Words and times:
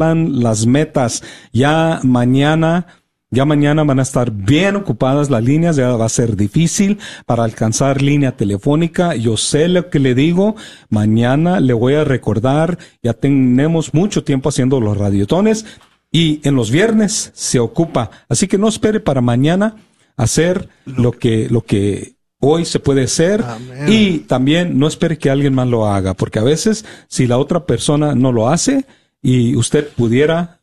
las 0.00 0.66
metas. 0.66 1.22
Ya 1.52 2.00
mañana, 2.02 2.86
ya 3.30 3.44
mañana 3.44 3.84
van 3.84 4.00
a 4.00 4.02
estar 4.02 4.30
bien 4.30 4.76
ocupadas 4.76 5.30
las 5.30 5.42
líneas, 5.42 5.76
ya 5.76 5.96
va 5.96 6.06
a 6.06 6.08
ser 6.08 6.36
difícil 6.36 6.98
para 7.26 7.44
alcanzar 7.44 8.02
línea 8.02 8.36
telefónica. 8.36 9.14
Yo 9.14 9.36
sé 9.36 9.68
lo 9.68 9.90
que 9.90 9.98
le 9.98 10.14
digo, 10.14 10.56
mañana 10.88 11.60
le 11.60 11.72
voy 11.72 11.94
a 11.94 12.04
recordar, 12.04 12.78
ya 13.02 13.12
tenemos 13.12 13.94
mucho 13.94 14.24
tiempo 14.24 14.48
haciendo 14.48 14.80
los 14.80 14.96
radiotones 14.96 15.66
y 16.10 16.40
en 16.42 16.56
los 16.56 16.70
viernes 16.70 17.30
se 17.34 17.60
ocupa. 17.60 18.10
Así 18.28 18.48
que 18.48 18.58
no 18.58 18.68
espere 18.68 19.00
para 19.00 19.20
mañana 19.20 19.76
hacer 20.16 20.68
lo 20.84 21.12
que, 21.12 21.48
lo 21.48 21.62
que 21.62 22.14
hoy 22.40 22.64
se 22.64 22.80
puede 22.80 23.04
hacer 23.04 23.44
y 23.86 24.20
también 24.20 24.78
no 24.78 24.88
espere 24.88 25.18
que 25.18 25.30
alguien 25.30 25.54
más 25.54 25.68
lo 25.68 25.86
haga, 25.86 26.14
porque 26.14 26.38
a 26.38 26.42
veces 26.42 26.84
si 27.06 27.26
la 27.26 27.38
otra 27.38 27.66
persona 27.66 28.14
no 28.14 28.32
lo 28.32 28.48
hace 28.48 28.86
y 29.22 29.56
usted 29.56 29.88
pudiera 29.88 30.60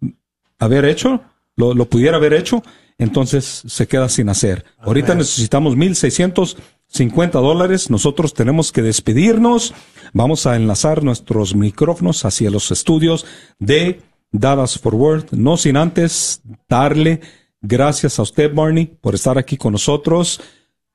haber 0.60 0.86
hecho, 0.86 1.22
lo, 1.56 1.74
lo 1.74 1.86
pudiera 1.86 2.18
haber 2.18 2.34
hecho, 2.34 2.64
entonces 2.98 3.64
se 3.68 3.88
queda 3.88 4.10
sin 4.10 4.30
hacer. 4.30 4.66
Ahorita 4.80 5.14
necesitamos 5.14 5.76
1.650 5.76 7.32
dólares, 7.32 7.90
nosotros 7.90 8.34
tenemos 8.34 8.72
que 8.72 8.82
despedirnos, 8.82 9.74
vamos 10.14 10.48
a 10.48 10.56
enlazar 10.56 11.04
nuestros 11.04 11.56
micrófonos 11.56 12.26
hacia 12.26 12.50
los 12.50 12.72
estudios 12.72 13.26
de 13.60 14.02
Dallas 14.32 14.80
Forward, 14.80 15.26
no 15.32 15.58
sin 15.58 15.78
antes 15.78 16.42
darle 16.68 17.22
gracias 17.62 18.20
a 18.20 18.24
usted, 18.24 18.54
Barney, 18.54 18.86
por 18.86 19.16
estar 19.16 19.38
aquí 19.38 19.58
con 19.58 19.74
nosotros. 19.74 20.42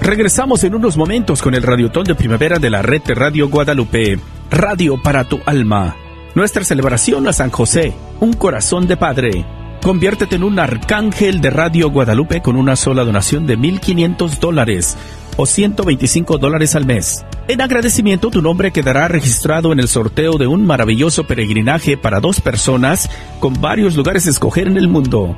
Regresamos 0.06 0.64
en 0.64 0.76
unos 0.76 0.98
momentos 0.98 1.42
con 1.42 1.56
el 1.56 1.64
radiotón 1.64 2.04
de 2.04 2.14
primavera 2.14 2.60
de 2.60 2.70
la 2.70 2.84
red 2.84 3.02
de 3.02 3.16
Radio 3.16 3.50
Guadalupe, 3.50 4.20
Radio 4.52 5.02
para 5.02 5.24
tu 5.24 5.40
alma. 5.48 5.96
Nuestra 6.36 6.64
celebración 6.64 7.28
a 7.28 7.34
San 7.34 7.50
José, 7.50 7.92
un 8.20 8.34
corazón 8.34 8.86
de 8.86 8.98
padre. 8.98 9.44
Conviértete 9.82 10.36
en 10.36 10.44
un 10.44 10.60
arcángel 10.60 11.42
de 11.42 11.50
Radio 11.50 11.90
Guadalupe 11.90 12.44
con 12.44 12.56
una 12.56 12.76
sola 12.76 13.04
donación 13.04 13.48
de 13.48 13.58
1.500 13.58 14.38
dólares 14.38 14.96
o 15.38 15.48
125 15.48 16.38
dólares 16.38 16.76
al 16.76 16.86
mes. 16.86 17.26
En 17.48 17.62
agradecimiento, 17.62 18.30
tu 18.30 18.44
nombre 18.44 18.72
quedará 18.72 19.08
registrado 19.08 19.74
en 19.74 19.80
el 19.80 19.88
sorteo 19.88 20.38
de 20.38 20.46
un 20.46 20.68
maravilloso 20.68 21.24
peregrinaje 21.24 21.98
para 21.98 22.20
dos 22.20 22.42
personas 22.42 23.10
con 23.40 23.60
varios 23.60 23.96
lugares 23.96 24.28
a 24.28 24.30
escoger 24.30 24.68
en 24.68 24.78
el 24.78 24.88
mundo. 24.88 25.36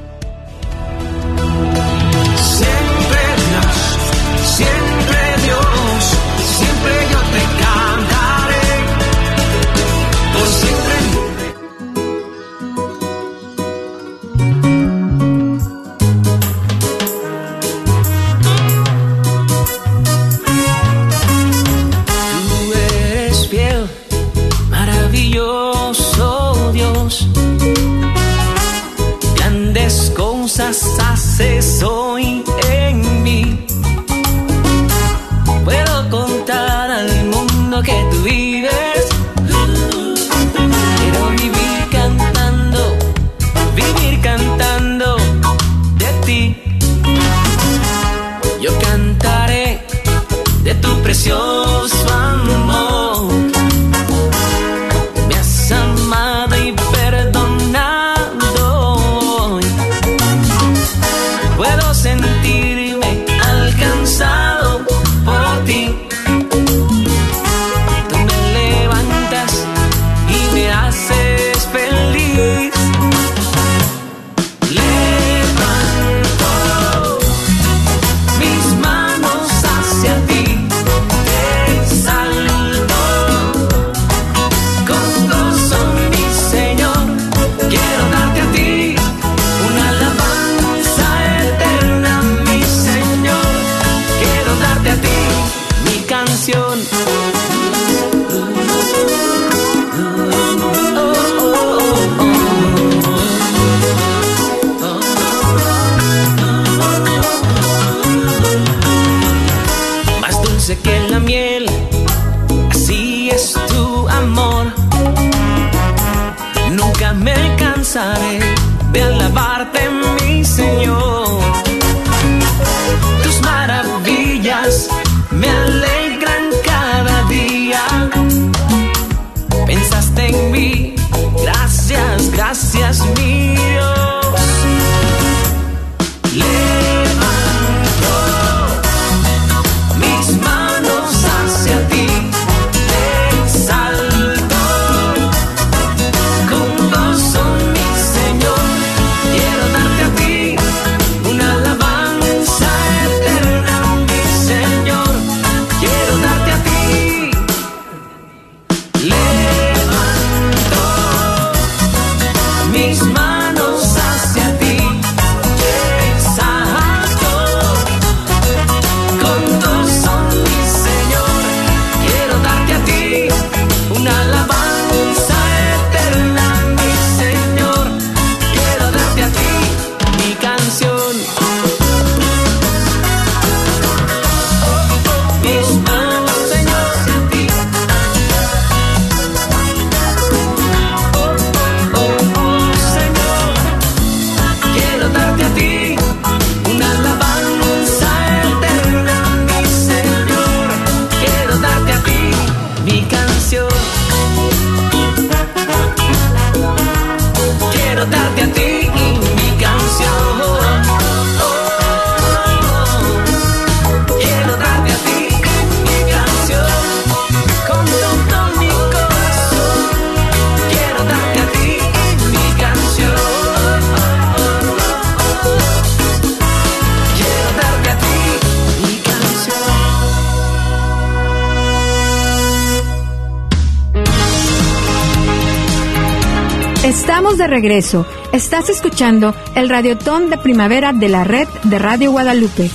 Regreso. 237.55 238.05
Estás 238.33 238.67
escuchando 238.67 239.33
el 239.55 239.69
Radiotón 239.69 240.29
de 240.29 240.37
Primavera 240.37 240.91
de 240.91 241.07
la 241.07 241.23
red 241.23 241.47
de 241.63 241.79
Radio 241.79 242.11
Guadalupe. 242.11 242.69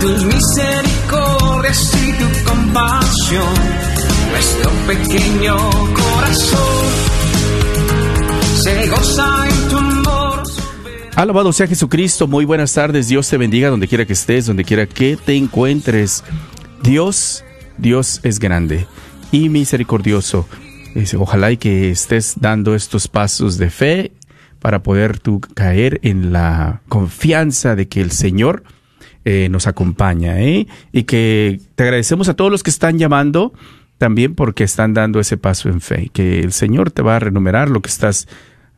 tu 0.00 0.08
misericordia 0.26 1.70
y 1.70 2.12
tu 2.12 2.26
compasión 2.44 3.99
nuestro 4.30 4.70
pequeño 4.86 5.56
corazón 5.94 6.86
se 8.56 8.88
goza 8.88 9.48
en 9.48 9.68
tu 9.68 9.76
amor. 9.76 10.42
Alabado 11.16 11.52
sea 11.52 11.66
Jesucristo, 11.66 12.26
muy 12.26 12.44
buenas 12.44 12.72
tardes, 12.72 13.08
Dios 13.08 13.28
te 13.28 13.36
bendiga 13.36 13.70
donde 13.70 13.88
quiera 13.88 14.06
que 14.06 14.12
estés, 14.12 14.46
donde 14.46 14.64
quiera 14.64 14.86
que 14.86 15.16
te 15.16 15.36
encuentres. 15.36 16.24
Dios, 16.82 17.44
Dios 17.78 18.20
es 18.22 18.38
grande 18.38 18.86
y 19.32 19.48
misericordioso. 19.48 20.48
Ojalá 21.18 21.52
y 21.52 21.56
que 21.56 21.90
estés 21.90 22.34
dando 22.40 22.74
estos 22.74 23.06
pasos 23.06 23.58
de 23.58 23.70
fe 23.70 24.12
para 24.60 24.82
poder 24.82 25.18
tú 25.18 25.40
caer 25.40 26.00
en 26.02 26.32
la 26.32 26.82
confianza 26.88 27.76
de 27.76 27.88
que 27.88 28.00
el 28.00 28.10
Señor 28.10 28.62
eh, 29.24 29.48
nos 29.50 29.66
acompaña. 29.66 30.40
¿eh? 30.40 30.66
Y 30.92 31.04
que 31.04 31.60
te 31.74 31.82
agradecemos 31.82 32.28
a 32.28 32.34
todos 32.34 32.50
los 32.50 32.62
que 32.62 32.70
están 32.70 32.98
llamando 32.98 33.52
también 34.00 34.34
porque 34.34 34.64
están 34.64 34.94
dando 34.94 35.20
ese 35.20 35.36
paso 35.36 35.68
en 35.68 35.82
fe, 35.82 36.08
que 36.10 36.40
el 36.40 36.52
Señor 36.52 36.90
te 36.90 37.02
va 37.02 37.16
a 37.16 37.18
renumerar 37.18 37.68
lo 37.68 37.82
que 37.82 37.90
estás 37.90 38.28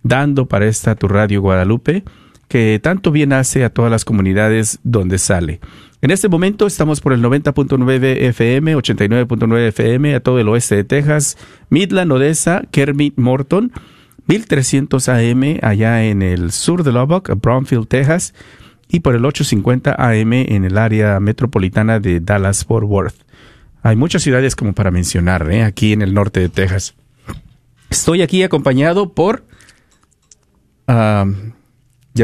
dando 0.03 0.47
para 0.47 0.67
esta 0.67 0.97
tu 0.97 1.07
radio 1.07 1.41
Guadalupe, 1.41 2.03
que 2.49 2.81
tanto 2.83 3.13
bien 3.13 3.33
hace 3.33 3.63
a 3.63 3.71
todas 3.71 3.89
las 3.89 4.05
comunidades 4.05 4.81
donde 4.83 5.19
sale. 5.19 5.61
En 6.01 6.11
este 6.11 6.29
momento 6.29 6.67
estamos 6.67 7.01
por 7.01 7.13
el 7.13 7.23
90.9 7.23 8.17
FM, 8.31 8.75
89.9 8.75 9.69
FM 9.69 10.17
a 10.17 10.21
todo 10.21 10.41
el 10.41 10.49
oeste 10.49 10.75
de 10.75 10.83
Texas, 10.83 11.39
Midland, 11.71 12.11
Odessa, 12.11 12.65
Kermit, 12.73 13.17
Morton, 13.17 13.71
1300 14.27 15.09
AM 15.09 15.59
allá 15.63 16.03
en 16.03 16.23
el 16.23 16.51
sur 16.51 16.83
de 16.83 16.91
Lubbock, 16.91 17.31
Brownfield, 17.41 17.87
Texas, 17.87 18.35
y 18.89 18.99
por 18.99 19.15
el 19.15 19.25
850 19.25 19.95
AM 19.97 20.33
en 20.33 20.65
el 20.65 20.79
área 20.79 21.21
metropolitana 21.21 22.01
de 22.01 22.19
Dallas-Fort 22.19 22.89
Worth. 22.89 23.32
Hay 23.83 23.97
muchas 23.97 24.23
ciudades 24.23 24.55
como 24.55 24.75
para 24.75 24.91
mencionar, 24.91 25.51
¿eh? 25.51 25.65
aquí 25.65 25.93
en 25.93 26.03
el 26.03 26.15
norte 26.15 26.41
de 26.41 26.49
Texas. 26.49 26.95
Estoy 27.91 28.23
aquí 28.23 28.43
acompañado 28.43 29.13
por... 29.13 29.45
ya 30.87 31.25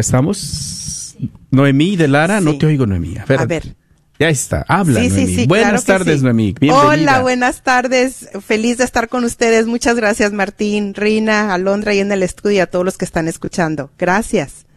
estamos. 0.00 1.17
Noemí 1.50 1.97
de 1.97 2.09
Lara, 2.09 2.41
no 2.41 2.59
te 2.59 2.67
oigo, 2.67 2.87
Noemí. 2.87 3.17
A 3.19 3.25
ver. 3.25 3.75
Ya 4.21 4.29
está, 4.29 4.65
habla, 4.67 5.00
Noemí. 5.00 5.47
buenas 5.47 5.85
tardes, 5.85 6.23
Noemí. 6.23 6.55
Bienvenida. 6.59 6.88
Hola, 6.88 7.21
buenas 7.23 7.62
tardes. 7.62 8.29
Feliz 8.45 8.79
de 8.79 8.85
estar 8.85 9.09
con 9.09 9.25
ustedes. 9.25 9.67
Muchas 9.67 9.97
gracias, 9.97 10.33
Martín, 10.33 10.95
Rina, 10.95 11.55
Alondra 11.55 11.95
y 11.95 12.00
en 12.00 12.12
el 12.12 12.23
estudio 12.23 12.57
y 12.57 12.61
a 12.61 12.67
todos 12.67 12.85
los 12.85 12.99
que 12.99 13.05
están 13.05 13.29
escuchando. 13.29 13.91
Gracias. 13.99 14.68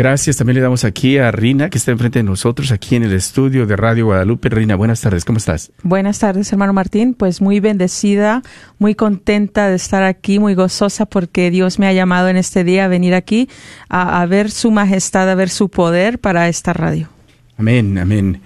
Gracias. 0.00 0.38
También 0.38 0.54
le 0.54 0.62
damos 0.62 0.84
aquí 0.84 1.18
a 1.18 1.30
Rina, 1.30 1.68
que 1.68 1.76
está 1.76 1.90
enfrente 1.90 2.20
de 2.20 2.22
nosotros, 2.22 2.72
aquí 2.72 2.96
en 2.96 3.02
el 3.02 3.12
estudio 3.12 3.66
de 3.66 3.76
Radio 3.76 4.06
Guadalupe. 4.06 4.48
Rina, 4.48 4.74
buenas 4.74 5.02
tardes. 5.02 5.26
¿Cómo 5.26 5.36
estás? 5.36 5.72
Buenas 5.82 6.18
tardes, 6.18 6.50
hermano 6.52 6.72
Martín. 6.72 7.12
Pues 7.12 7.42
muy 7.42 7.60
bendecida, 7.60 8.42
muy 8.78 8.94
contenta 8.94 9.68
de 9.68 9.76
estar 9.76 10.02
aquí, 10.02 10.38
muy 10.38 10.54
gozosa 10.54 11.04
porque 11.04 11.50
Dios 11.50 11.78
me 11.78 11.86
ha 11.86 11.92
llamado 11.92 12.28
en 12.28 12.38
este 12.38 12.64
día 12.64 12.86
a 12.86 12.88
venir 12.88 13.12
aquí 13.14 13.50
a, 13.90 14.22
a 14.22 14.24
ver 14.24 14.50
su 14.50 14.70
majestad, 14.70 15.28
a 15.28 15.34
ver 15.34 15.50
su 15.50 15.68
poder 15.68 16.18
para 16.18 16.48
esta 16.48 16.72
radio. 16.72 17.10
Amén, 17.58 17.98
amén. 17.98 18.40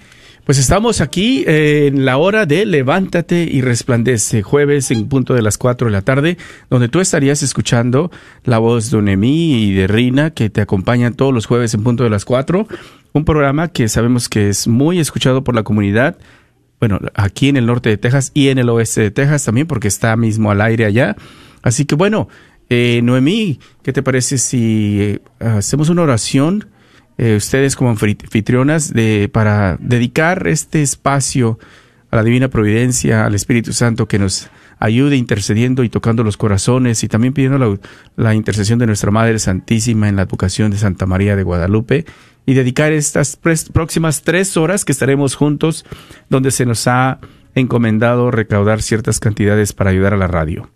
Pues 0.45 0.59
estamos 0.59 1.01
aquí 1.01 1.43
eh, 1.47 1.87
en 1.87 2.05
la 2.05 2.17
hora 2.17 2.45
de 2.45 2.67
Levántate 2.67 3.49
y 3.51 3.61
Resplandece, 3.61 4.43
jueves 4.43 4.91
en 4.91 5.09
punto 5.09 5.33
de 5.33 5.41
las 5.41 5.57
4 5.57 5.87
de 5.87 5.91
la 5.91 6.03
tarde, 6.03 6.37
donde 6.69 6.87
tú 6.87 6.99
estarías 6.99 7.41
escuchando 7.41 8.11
la 8.43 8.59
voz 8.59 8.91
de 8.91 8.97
Onemí 8.97 9.63
y 9.63 9.73
de 9.73 9.87
Rina, 9.87 10.29
que 10.29 10.51
te 10.51 10.61
acompañan 10.61 11.15
todos 11.15 11.33
los 11.33 11.47
jueves 11.47 11.73
en 11.73 11.81
punto 11.81 12.03
de 12.03 12.11
las 12.11 12.25
4. 12.25 12.67
Un 13.13 13.25
programa 13.25 13.69
que 13.69 13.87
sabemos 13.87 14.29
que 14.29 14.49
es 14.49 14.67
muy 14.67 14.99
escuchado 14.99 15.43
por 15.43 15.55
la 15.55 15.63
comunidad, 15.63 16.15
bueno, 16.79 16.99
aquí 17.15 17.49
en 17.49 17.57
el 17.57 17.65
norte 17.65 17.89
de 17.89 17.97
Texas 17.97 18.29
y 18.35 18.49
en 18.49 18.59
el 18.59 18.69
oeste 18.69 19.01
de 19.01 19.09
Texas 19.09 19.45
también, 19.45 19.65
porque 19.65 19.87
está 19.87 20.15
mismo 20.15 20.51
al 20.51 20.61
aire 20.61 20.85
allá. 20.85 21.15
Así 21.63 21.85
que 21.85 21.95
bueno, 21.95 22.29
eh, 22.69 23.01
Noemí, 23.01 23.59
¿qué 23.81 23.93
te 23.93 24.03
parece 24.03 24.37
si 24.37 24.99
eh, 24.99 25.19
hacemos 25.39 25.89
una 25.89 26.03
oración? 26.03 26.67
Eh, 27.17 27.35
ustedes 27.35 27.75
como 27.75 27.91
anfitrionas 27.91 28.93
de, 28.93 29.29
para 29.31 29.77
dedicar 29.79 30.47
este 30.47 30.81
espacio 30.81 31.57
a 32.11 32.17
la 32.17 32.23
Divina 32.23 32.49
Providencia, 32.49 33.25
al 33.25 33.35
Espíritu 33.35 33.73
Santo 33.73 34.07
que 34.07 34.19
nos 34.19 34.49
ayude 34.79 35.15
intercediendo 35.15 35.83
y 35.83 35.89
tocando 35.89 36.23
los 36.23 36.37
corazones 36.37 37.03
y 37.03 37.07
también 37.07 37.33
pidiendo 37.33 37.79
la, 38.15 38.35
intercesión 38.35 38.79
de 38.79 38.87
nuestra 38.87 39.11
Madre 39.11 39.39
Santísima 39.39 40.09
en 40.09 40.17
la 40.17 40.23
advocación 40.23 40.71
de 40.71 40.77
Santa 40.77 41.05
María 41.05 41.35
de 41.35 41.43
Guadalupe 41.43 42.05
y 42.45 42.53
dedicar 42.53 42.91
estas 42.91 43.37
próximas 43.37 44.21
tres 44.21 44.57
horas 44.57 44.85
que 44.85 44.91
estaremos 44.91 45.35
juntos 45.35 45.85
donde 46.29 46.51
se 46.51 46.65
nos 46.65 46.87
ha 46.87 47.19
encomendado 47.55 48.31
recaudar 48.31 48.81
ciertas 48.81 49.19
cantidades 49.19 49.73
para 49.73 49.91
ayudar 49.91 50.13
a 50.13 50.17
la 50.17 50.27
radio. 50.27 50.69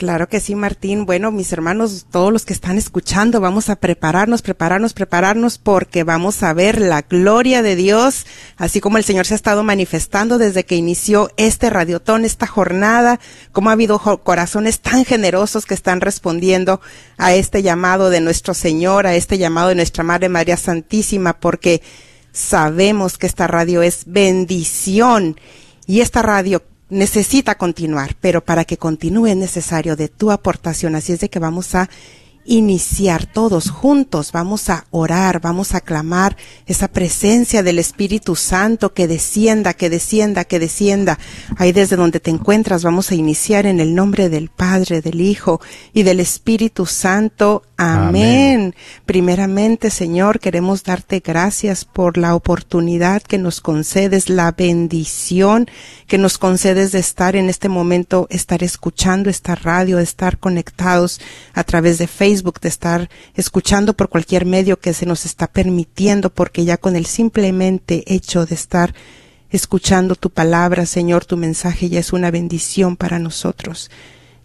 Claro 0.00 0.30
que 0.30 0.40
sí, 0.40 0.54
Martín. 0.54 1.04
Bueno, 1.04 1.30
mis 1.30 1.52
hermanos, 1.52 2.06
todos 2.10 2.32
los 2.32 2.46
que 2.46 2.54
están 2.54 2.78
escuchando, 2.78 3.38
vamos 3.42 3.68
a 3.68 3.76
prepararnos, 3.76 4.40
prepararnos, 4.40 4.94
prepararnos 4.94 5.58
porque 5.58 6.04
vamos 6.04 6.42
a 6.42 6.54
ver 6.54 6.80
la 6.80 7.02
gloria 7.02 7.60
de 7.60 7.76
Dios, 7.76 8.24
así 8.56 8.80
como 8.80 8.96
el 8.96 9.04
Señor 9.04 9.26
se 9.26 9.34
ha 9.34 9.36
estado 9.36 9.62
manifestando 9.62 10.38
desde 10.38 10.64
que 10.64 10.74
inició 10.74 11.30
este 11.36 11.68
radiotón, 11.68 12.24
esta 12.24 12.46
jornada, 12.46 13.20
como 13.52 13.68
ha 13.68 13.74
habido 13.74 13.98
corazones 14.24 14.80
tan 14.80 15.04
generosos 15.04 15.66
que 15.66 15.74
están 15.74 16.00
respondiendo 16.00 16.80
a 17.18 17.34
este 17.34 17.62
llamado 17.62 18.08
de 18.08 18.22
nuestro 18.22 18.54
Señor, 18.54 19.06
a 19.06 19.16
este 19.16 19.36
llamado 19.36 19.68
de 19.68 19.74
nuestra 19.74 20.02
Madre 20.02 20.30
María 20.30 20.56
Santísima, 20.56 21.34
porque 21.34 21.82
sabemos 22.32 23.18
que 23.18 23.26
esta 23.26 23.46
radio 23.46 23.82
es 23.82 24.04
bendición 24.06 25.38
y 25.86 26.00
esta 26.00 26.22
radio 26.22 26.62
necesita 26.90 27.56
continuar, 27.56 28.16
pero 28.20 28.44
para 28.44 28.64
que 28.64 28.76
continúe 28.76 29.28
es 29.28 29.36
necesario 29.36 29.96
de 29.96 30.08
tu 30.08 30.30
aportación. 30.30 30.94
Así 30.94 31.12
es 31.12 31.20
de 31.20 31.30
que 31.30 31.38
vamos 31.38 31.74
a 31.74 31.88
iniciar 32.44 33.26
todos 33.26 33.70
juntos, 33.70 34.32
vamos 34.32 34.70
a 34.70 34.86
orar, 34.90 35.40
vamos 35.40 35.74
a 35.74 35.80
clamar 35.80 36.36
esa 36.66 36.88
presencia 36.88 37.62
del 37.62 37.78
Espíritu 37.78 38.36
Santo 38.36 38.92
que 38.92 39.06
descienda, 39.06 39.74
que 39.74 39.90
descienda, 39.90 40.44
que 40.44 40.58
descienda. 40.58 41.18
Ahí 41.56 41.72
desde 41.72 41.96
donde 41.96 42.20
te 42.20 42.30
encuentras 42.30 42.82
vamos 42.82 43.10
a 43.10 43.14
iniciar 43.14 43.66
en 43.66 43.80
el 43.80 43.94
nombre 43.94 44.28
del 44.28 44.48
Padre, 44.48 45.00
del 45.00 45.20
Hijo 45.20 45.60
y 45.92 46.02
del 46.02 46.20
Espíritu 46.20 46.86
Santo. 46.86 47.62
Amén. 47.76 48.74
Primeramente, 49.06 49.90
Señor, 49.90 50.38
queremos 50.38 50.84
darte 50.84 51.20
gracias 51.20 51.84
por 51.84 52.18
la 52.18 52.34
oportunidad 52.34 53.22
que 53.22 53.38
nos 53.38 53.60
concedes, 53.60 54.28
la 54.28 54.52
bendición 54.52 55.66
que 56.06 56.18
nos 56.18 56.36
concedes 56.36 56.92
de 56.92 56.98
estar 56.98 57.36
en 57.36 57.48
este 57.48 57.68
momento, 57.68 58.26
estar 58.30 58.62
escuchando 58.62 59.30
esta 59.30 59.54
radio, 59.54 59.96
de 59.96 60.02
estar 60.02 60.38
conectados 60.38 61.20
a 61.54 61.64
través 61.64 61.98
de 61.98 62.06
Facebook, 62.06 62.29
de 62.30 62.68
estar 62.68 63.10
escuchando 63.34 63.94
por 63.94 64.08
cualquier 64.08 64.46
medio 64.46 64.78
que 64.78 64.94
se 64.94 65.04
nos 65.04 65.26
está 65.26 65.48
permitiendo, 65.48 66.30
porque 66.30 66.64
ya 66.64 66.76
con 66.76 66.94
el 66.94 67.06
simplemente 67.06 68.04
hecho 68.06 68.46
de 68.46 68.54
estar 68.54 68.94
escuchando 69.50 70.14
tu 70.14 70.30
palabra, 70.30 70.86
Señor, 70.86 71.24
tu 71.24 71.36
mensaje 71.36 71.88
ya 71.88 71.98
es 71.98 72.12
una 72.12 72.30
bendición 72.30 72.96
para 72.96 73.18
nosotros. 73.18 73.90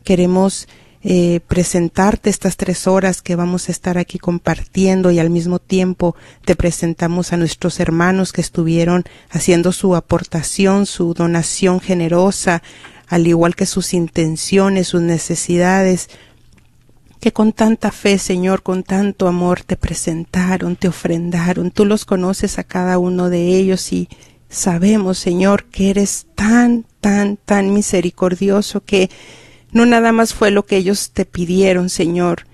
Queremos 0.04 0.68
eh, 1.04 1.42
presentarte 1.48 2.32
estas 2.32 2.58
tres 2.58 2.88
horas 2.88 3.22
que 3.22 3.36
vamos 3.36 3.70
a 3.70 3.72
estar 3.72 4.00
aquí 4.00 4.18
compartiendo 4.18 5.12
y 5.12 5.20
al 5.20 5.30
mismo 5.30 5.60
tiempo 5.60 6.16
te 6.44 6.56
presentamos 6.56 7.32
a 7.32 7.38
nuestros 7.38 7.80
hermanos 7.80 8.34
que 8.34 8.42
estuvieron 8.42 9.04
haciendo 9.30 9.72
su 9.72 9.96
aportación, 9.96 10.88
su 10.88 11.14
donación 11.14 11.80
generosa, 11.80 12.64
al 13.08 13.28
igual 13.28 13.56
que 13.56 13.68
sus 13.68 13.94
intenciones, 13.94 14.88
sus 14.88 15.02
necesidades, 15.02 16.10
que 17.20 17.34
con 17.34 17.54
tanta 17.54 17.92
fe, 17.92 18.18
Señor, 18.18 18.62
con 18.64 18.84
tanto 18.84 19.28
amor 19.28 19.62
te 19.64 19.78
presentaron, 19.78 20.76
te 20.76 20.88
ofrendaron. 20.88 21.72
Tú 21.72 21.86
los 21.86 22.06
conoces 22.06 22.60
a 22.60 22.64
cada 22.64 22.98
uno 22.98 23.30
de 23.30 23.48
ellos 23.58 23.92
y 23.94 24.10
sabemos, 24.50 25.18
Señor, 25.18 25.66
que 25.66 25.90
eres 25.90 26.28
tan, 26.36 26.86
tan, 27.02 27.38
tan 27.38 27.74
misericordioso 27.74 28.84
que 28.84 29.10
no 29.72 29.86
nada 29.86 30.12
más 30.12 30.34
fue 30.34 30.52
lo 30.52 30.66
que 30.66 30.78
ellos 30.78 31.12
te 31.12 31.26
pidieron, 31.26 31.90
Señor, 31.90 32.46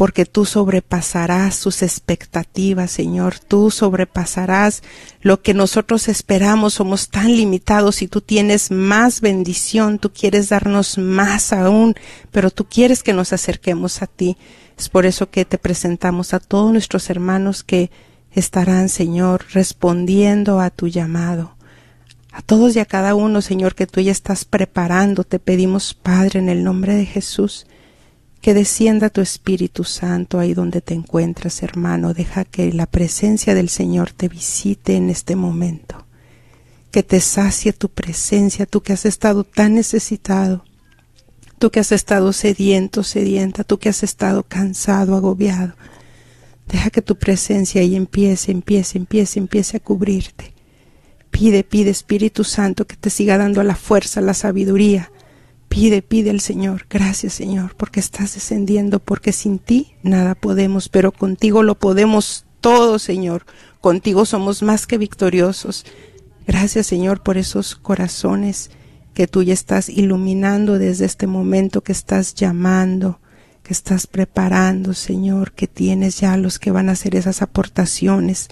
porque 0.00 0.24
tú 0.24 0.46
sobrepasarás 0.46 1.56
sus 1.56 1.82
expectativas, 1.82 2.90
Señor, 2.90 3.38
tú 3.38 3.70
sobrepasarás 3.70 4.82
lo 5.20 5.42
que 5.42 5.52
nosotros 5.52 6.08
esperamos, 6.08 6.72
somos 6.72 7.10
tan 7.10 7.36
limitados 7.36 8.00
y 8.00 8.08
tú 8.08 8.22
tienes 8.22 8.70
más 8.70 9.20
bendición, 9.20 9.98
tú 9.98 10.10
quieres 10.10 10.48
darnos 10.48 10.96
más 10.96 11.52
aún, 11.52 11.96
pero 12.30 12.50
tú 12.50 12.64
quieres 12.64 13.02
que 13.02 13.12
nos 13.12 13.34
acerquemos 13.34 14.00
a 14.00 14.06
ti. 14.06 14.38
Es 14.78 14.88
por 14.88 15.04
eso 15.04 15.28
que 15.28 15.44
te 15.44 15.58
presentamos 15.58 16.32
a 16.32 16.40
todos 16.40 16.72
nuestros 16.72 17.10
hermanos 17.10 17.62
que 17.62 17.90
estarán, 18.32 18.88
Señor, 18.88 19.44
respondiendo 19.52 20.60
a 20.60 20.70
tu 20.70 20.88
llamado. 20.88 21.56
A 22.32 22.40
todos 22.40 22.74
y 22.74 22.78
a 22.78 22.86
cada 22.86 23.14
uno, 23.14 23.42
Señor, 23.42 23.74
que 23.74 23.86
tú 23.86 24.00
ya 24.00 24.12
estás 24.12 24.46
preparando, 24.46 25.24
te 25.24 25.38
pedimos, 25.38 25.92
Padre, 25.92 26.38
en 26.38 26.48
el 26.48 26.64
nombre 26.64 26.94
de 26.94 27.04
Jesús, 27.04 27.66
que 28.40 28.54
descienda 28.54 29.10
tu 29.10 29.20
Espíritu 29.20 29.84
Santo 29.84 30.38
ahí 30.38 30.54
donde 30.54 30.80
te 30.80 30.94
encuentras, 30.94 31.62
hermano. 31.62 32.14
Deja 32.14 32.44
que 32.44 32.72
la 32.72 32.86
presencia 32.86 33.54
del 33.54 33.68
Señor 33.68 34.12
te 34.12 34.28
visite 34.28 34.96
en 34.96 35.10
este 35.10 35.36
momento. 35.36 36.06
Que 36.90 37.02
te 37.02 37.20
sacie 37.20 37.72
tu 37.72 37.88
presencia, 37.88 38.66
tú 38.66 38.82
que 38.82 38.92
has 38.92 39.04
estado 39.06 39.44
tan 39.44 39.74
necesitado, 39.74 40.64
tú 41.58 41.70
que 41.70 41.80
has 41.80 41.92
estado 41.92 42.32
sediento, 42.32 43.04
sedienta, 43.04 43.62
tú 43.62 43.78
que 43.78 43.88
has 43.88 44.02
estado 44.02 44.42
cansado, 44.42 45.14
agobiado. 45.14 45.74
Deja 46.66 46.90
que 46.90 47.02
tu 47.02 47.16
presencia 47.16 47.80
ahí 47.80 47.94
empiece, 47.94 48.50
empiece, 48.50 48.98
empiece, 48.98 49.38
empiece 49.38 49.76
a 49.76 49.80
cubrirte 49.80 50.54
Pide, 51.30 51.64
pide 51.64 51.90
Espíritu 51.90 52.44
Santo 52.44 52.86
que 52.86 52.96
te 52.96 53.08
siga 53.08 53.38
dando 53.38 53.62
la 53.62 53.76
fuerza, 53.76 54.20
la 54.20 54.34
sabiduría. 54.34 55.10
Pide, 55.70 56.02
pide 56.02 56.30
el 56.30 56.40
Señor. 56.40 56.86
Gracias 56.90 57.32
Señor, 57.32 57.76
porque 57.76 58.00
estás 58.00 58.34
descendiendo, 58.34 58.98
porque 58.98 59.32
sin 59.32 59.60
ti 59.60 59.94
nada 60.02 60.34
podemos, 60.34 60.88
pero 60.88 61.12
contigo 61.12 61.62
lo 61.62 61.76
podemos 61.76 62.44
todo, 62.60 62.98
Señor. 62.98 63.46
Contigo 63.80 64.26
somos 64.26 64.62
más 64.64 64.88
que 64.88 64.98
victoriosos. 64.98 65.86
Gracias 66.44 66.88
Señor 66.88 67.22
por 67.22 67.38
esos 67.38 67.76
corazones 67.76 68.72
que 69.14 69.28
tú 69.28 69.44
ya 69.44 69.54
estás 69.54 69.88
iluminando 69.88 70.76
desde 70.76 71.04
este 71.04 71.28
momento 71.28 71.82
que 71.82 71.92
estás 71.92 72.34
llamando, 72.34 73.20
que 73.62 73.72
estás 73.72 74.08
preparando, 74.08 74.92
Señor, 74.92 75.52
que 75.52 75.68
tienes 75.68 76.18
ya 76.18 76.36
los 76.36 76.58
que 76.58 76.72
van 76.72 76.88
a 76.88 76.92
hacer 76.92 77.14
esas 77.14 77.42
aportaciones 77.42 78.48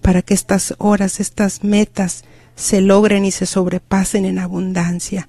para 0.00 0.22
que 0.22 0.32
estas 0.32 0.74
horas, 0.78 1.20
estas 1.20 1.64
metas 1.64 2.24
se 2.56 2.80
logren 2.80 3.26
y 3.26 3.30
se 3.30 3.44
sobrepasen 3.44 4.24
en 4.24 4.38
abundancia. 4.38 5.28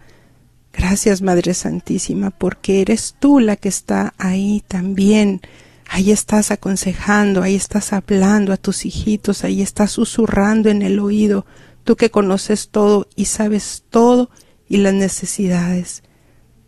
Gracias, 0.73 1.21
Madre 1.21 1.53
Santísima, 1.53 2.31
porque 2.31 2.81
eres 2.81 3.15
tú 3.19 3.39
la 3.39 3.55
que 3.55 3.69
está 3.69 4.13
ahí 4.17 4.63
también. 4.67 5.41
Ahí 5.87 6.11
estás 6.11 6.49
aconsejando, 6.49 7.43
ahí 7.43 7.55
estás 7.55 7.93
hablando 7.93 8.51
a 8.51 8.57
tus 8.57 8.85
hijitos, 8.85 9.43
ahí 9.43 9.61
estás 9.61 9.91
susurrando 9.91 10.69
en 10.69 10.81
el 10.81 10.99
oído, 10.99 11.45
tú 11.83 11.95
que 11.95 12.09
conoces 12.09 12.69
todo 12.69 13.07
y 13.15 13.25
sabes 13.25 13.83
todo 13.91 14.31
y 14.67 14.77
las 14.77 14.95
necesidades. 14.95 16.01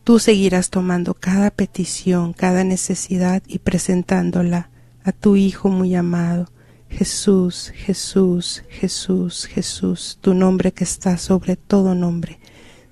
Tú 0.03 0.19
seguirás 0.19 0.69
tomando 0.69 1.15
cada 1.15 1.49
petición, 1.49 2.33
cada 2.33 2.63
necesidad 2.63 3.41
y 3.47 3.59
presentándola 3.59 4.69
a 5.03 5.11
tu 5.11 5.35
Hijo 5.35 5.69
muy 5.69 5.95
amado. 5.95 6.51
Jesús, 6.89 7.73
Jesús, 7.75 8.63
Jesús, 8.69 9.47
Jesús, 9.47 10.19
tu 10.21 10.35
nombre 10.35 10.71
que 10.71 10.83
está 10.83 11.17
sobre 11.17 11.55
todo 11.55 11.95
nombre. 11.95 12.39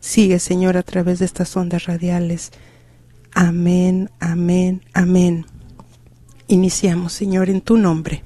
Sigue, 0.03 0.39
Señor, 0.39 0.75
a 0.75 0.83
través 0.83 1.19
de 1.19 1.25
estas 1.25 1.55
ondas 1.55 1.85
radiales. 1.85 2.51
Amén, 3.33 4.09
amén, 4.19 4.81
amén. 4.93 5.45
Iniciamos, 6.49 7.13
Señor, 7.13 7.49
en 7.49 7.61
tu 7.61 7.77
nombre. 7.77 8.21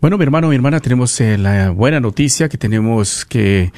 Bueno, 0.00 0.16
mi 0.16 0.22
hermano, 0.22 0.48
mi 0.48 0.54
hermana, 0.54 0.78
tenemos 0.78 1.20
eh, 1.20 1.36
la 1.36 1.70
buena 1.70 1.98
noticia 1.98 2.48
que 2.48 2.56
tenemos 2.56 3.24
que 3.24 3.72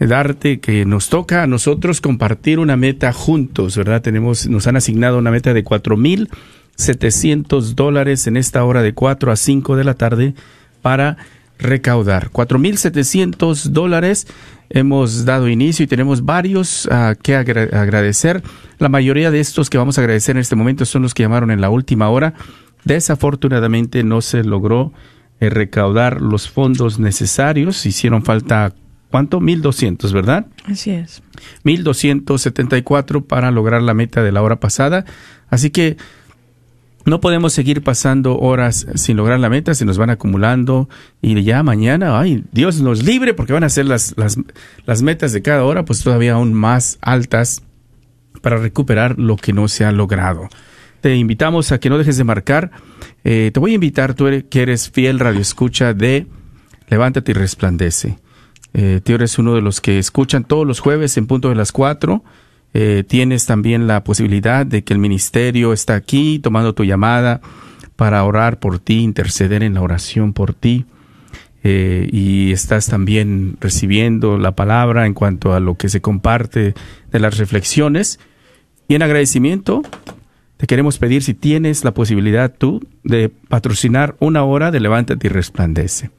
darte, 0.00 0.58
que 0.58 0.84
nos 0.84 1.10
toca 1.10 1.44
a 1.44 1.46
nosotros 1.46 2.00
compartir 2.00 2.58
una 2.58 2.76
meta 2.76 3.12
juntos, 3.12 3.76
¿verdad? 3.76 4.02
Tenemos, 4.02 4.48
nos 4.48 4.66
han 4.66 4.74
asignado 4.74 5.18
una 5.18 5.30
meta 5.30 5.54
de 5.54 5.62
cuatro 5.62 5.96
mil 5.96 6.28
700 6.74 7.76
dólares 7.76 8.26
en 8.26 8.36
esta 8.36 8.64
hora 8.64 8.82
de 8.82 8.94
4 8.94 9.30
a 9.30 9.36
5 9.36 9.76
de 9.76 9.84
la 9.84 9.94
tarde 9.94 10.34
para 10.82 11.18
recaudar. 11.58 12.30
4.700 12.30 13.64
dólares 13.70 14.26
hemos 14.68 15.24
dado 15.24 15.48
inicio 15.48 15.84
y 15.84 15.86
tenemos 15.86 16.24
varios 16.24 16.86
uh, 16.86 17.14
que 17.20 17.34
agradecer. 17.36 18.42
La 18.78 18.88
mayoría 18.88 19.30
de 19.30 19.40
estos 19.40 19.70
que 19.70 19.78
vamos 19.78 19.98
a 19.98 20.00
agradecer 20.00 20.36
en 20.36 20.40
este 20.40 20.56
momento 20.56 20.84
son 20.84 21.02
los 21.02 21.14
que 21.14 21.22
llamaron 21.22 21.50
en 21.50 21.60
la 21.60 21.70
última 21.70 22.08
hora. 22.08 22.34
Desafortunadamente 22.84 24.04
no 24.04 24.20
se 24.20 24.44
logró 24.44 24.92
eh, 25.40 25.50
recaudar 25.50 26.20
los 26.20 26.48
fondos 26.48 26.98
necesarios. 26.98 27.84
Hicieron 27.86 28.22
falta, 28.22 28.72
¿cuánto? 29.10 29.40
1.200, 29.40 30.12
¿verdad? 30.12 30.46
Así 30.64 30.90
es. 30.90 31.22
1.274 31.64 33.24
para 33.24 33.50
lograr 33.50 33.82
la 33.82 33.94
meta 33.94 34.22
de 34.22 34.32
la 34.32 34.42
hora 34.42 34.60
pasada. 34.60 35.04
Así 35.48 35.70
que 35.70 35.96
no 37.06 37.20
podemos 37.20 37.52
seguir 37.52 37.82
pasando 37.82 38.36
horas 38.38 38.86
sin 38.96 39.16
lograr 39.16 39.38
la 39.38 39.48
meta, 39.48 39.74
se 39.74 39.84
nos 39.84 39.96
van 39.96 40.10
acumulando 40.10 40.88
y 41.22 41.40
ya 41.42 41.62
mañana, 41.62 42.18
ay, 42.18 42.44
Dios 42.52 42.80
nos 42.80 43.04
libre 43.04 43.32
porque 43.32 43.52
van 43.52 43.64
a 43.64 43.68
ser 43.68 43.86
las, 43.86 44.14
las, 44.16 44.38
las 44.84 45.02
metas 45.02 45.32
de 45.32 45.40
cada 45.40 45.64
hora 45.64 45.84
pues 45.84 46.02
todavía 46.02 46.34
aún 46.34 46.52
más 46.52 46.98
altas 47.00 47.62
para 48.42 48.58
recuperar 48.58 49.18
lo 49.18 49.36
que 49.36 49.52
no 49.52 49.68
se 49.68 49.84
ha 49.84 49.92
logrado. 49.92 50.48
Te 51.00 51.14
invitamos 51.14 51.72
a 51.72 51.78
que 51.78 51.88
no 51.88 51.98
dejes 51.98 52.16
de 52.16 52.24
marcar. 52.24 52.72
Eh, 53.22 53.50
te 53.54 53.60
voy 53.60 53.72
a 53.72 53.74
invitar, 53.74 54.14
tú 54.14 54.26
que 54.50 54.62
eres 54.62 54.90
fiel 54.90 55.20
radio 55.20 55.40
escucha 55.40 55.94
de 55.94 56.26
Levántate 56.88 57.30
y 57.30 57.34
Resplandece. 57.34 58.18
Eh, 58.74 59.00
tú 59.04 59.14
eres 59.14 59.38
uno 59.38 59.54
de 59.54 59.62
los 59.62 59.80
que 59.80 59.98
escuchan 59.98 60.44
todos 60.44 60.66
los 60.66 60.80
jueves 60.80 61.16
en 61.16 61.26
punto 61.26 61.48
de 61.48 61.54
las 61.54 61.72
cuatro 61.72 62.24
Eh, 62.74 63.04
tienes 63.06 63.46
también 63.46 63.86
la 63.86 64.04
posibilidad 64.04 64.66
de 64.66 64.84
que 64.84 64.92
el 64.92 64.98
ministerio 64.98 65.72
está 65.72 65.94
aquí 65.94 66.38
tomando 66.38 66.74
tu 66.74 66.84
llamada 66.84 67.40
para 67.96 68.22
orar 68.24 68.58
por 68.58 68.78
ti, 68.78 68.98
interceder 69.00 69.62
en 69.62 69.74
la 69.74 69.82
oración 69.82 70.32
por 70.32 70.52
ti. 70.54 70.84
Eh, 71.64 72.08
y 72.12 72.52
estás 72.52 72.86
también 72.86 73.56
recibiendo 73.60 74.38
la 74.38 74.52
palabra 74.52 75.06
en 75.06 75.14
cuanto 75.14 75.52
a 75.52 75.58
lo 75.58 75.76
que 75.76 75.88
se 75.88 76.00
comparte 76.00 76.74
de 77.10 77.18
las 77.18 77.38
reflexiones. 77.38 78.20
Y 78.88 78.94
en 78.94 79.02
agradecimiento, 79.02 79.82
te 80.58 80.66
queremos 80.66 80.98
pedir 80.98 81.22
si 81.22 81.34
tienes 81.34 81.82
la 81.82 81.92
posibilidad 81.92 82.54
tú 82.56 82.86
de 83.02 83.28
patrocinar 83.28 84.14
una 84.20 84.44
hora 84.44 84.70
de 84.70 84.80
Levántate 84.80 85.26
y 85.26 85.30
Resplandece. 85.30 86.10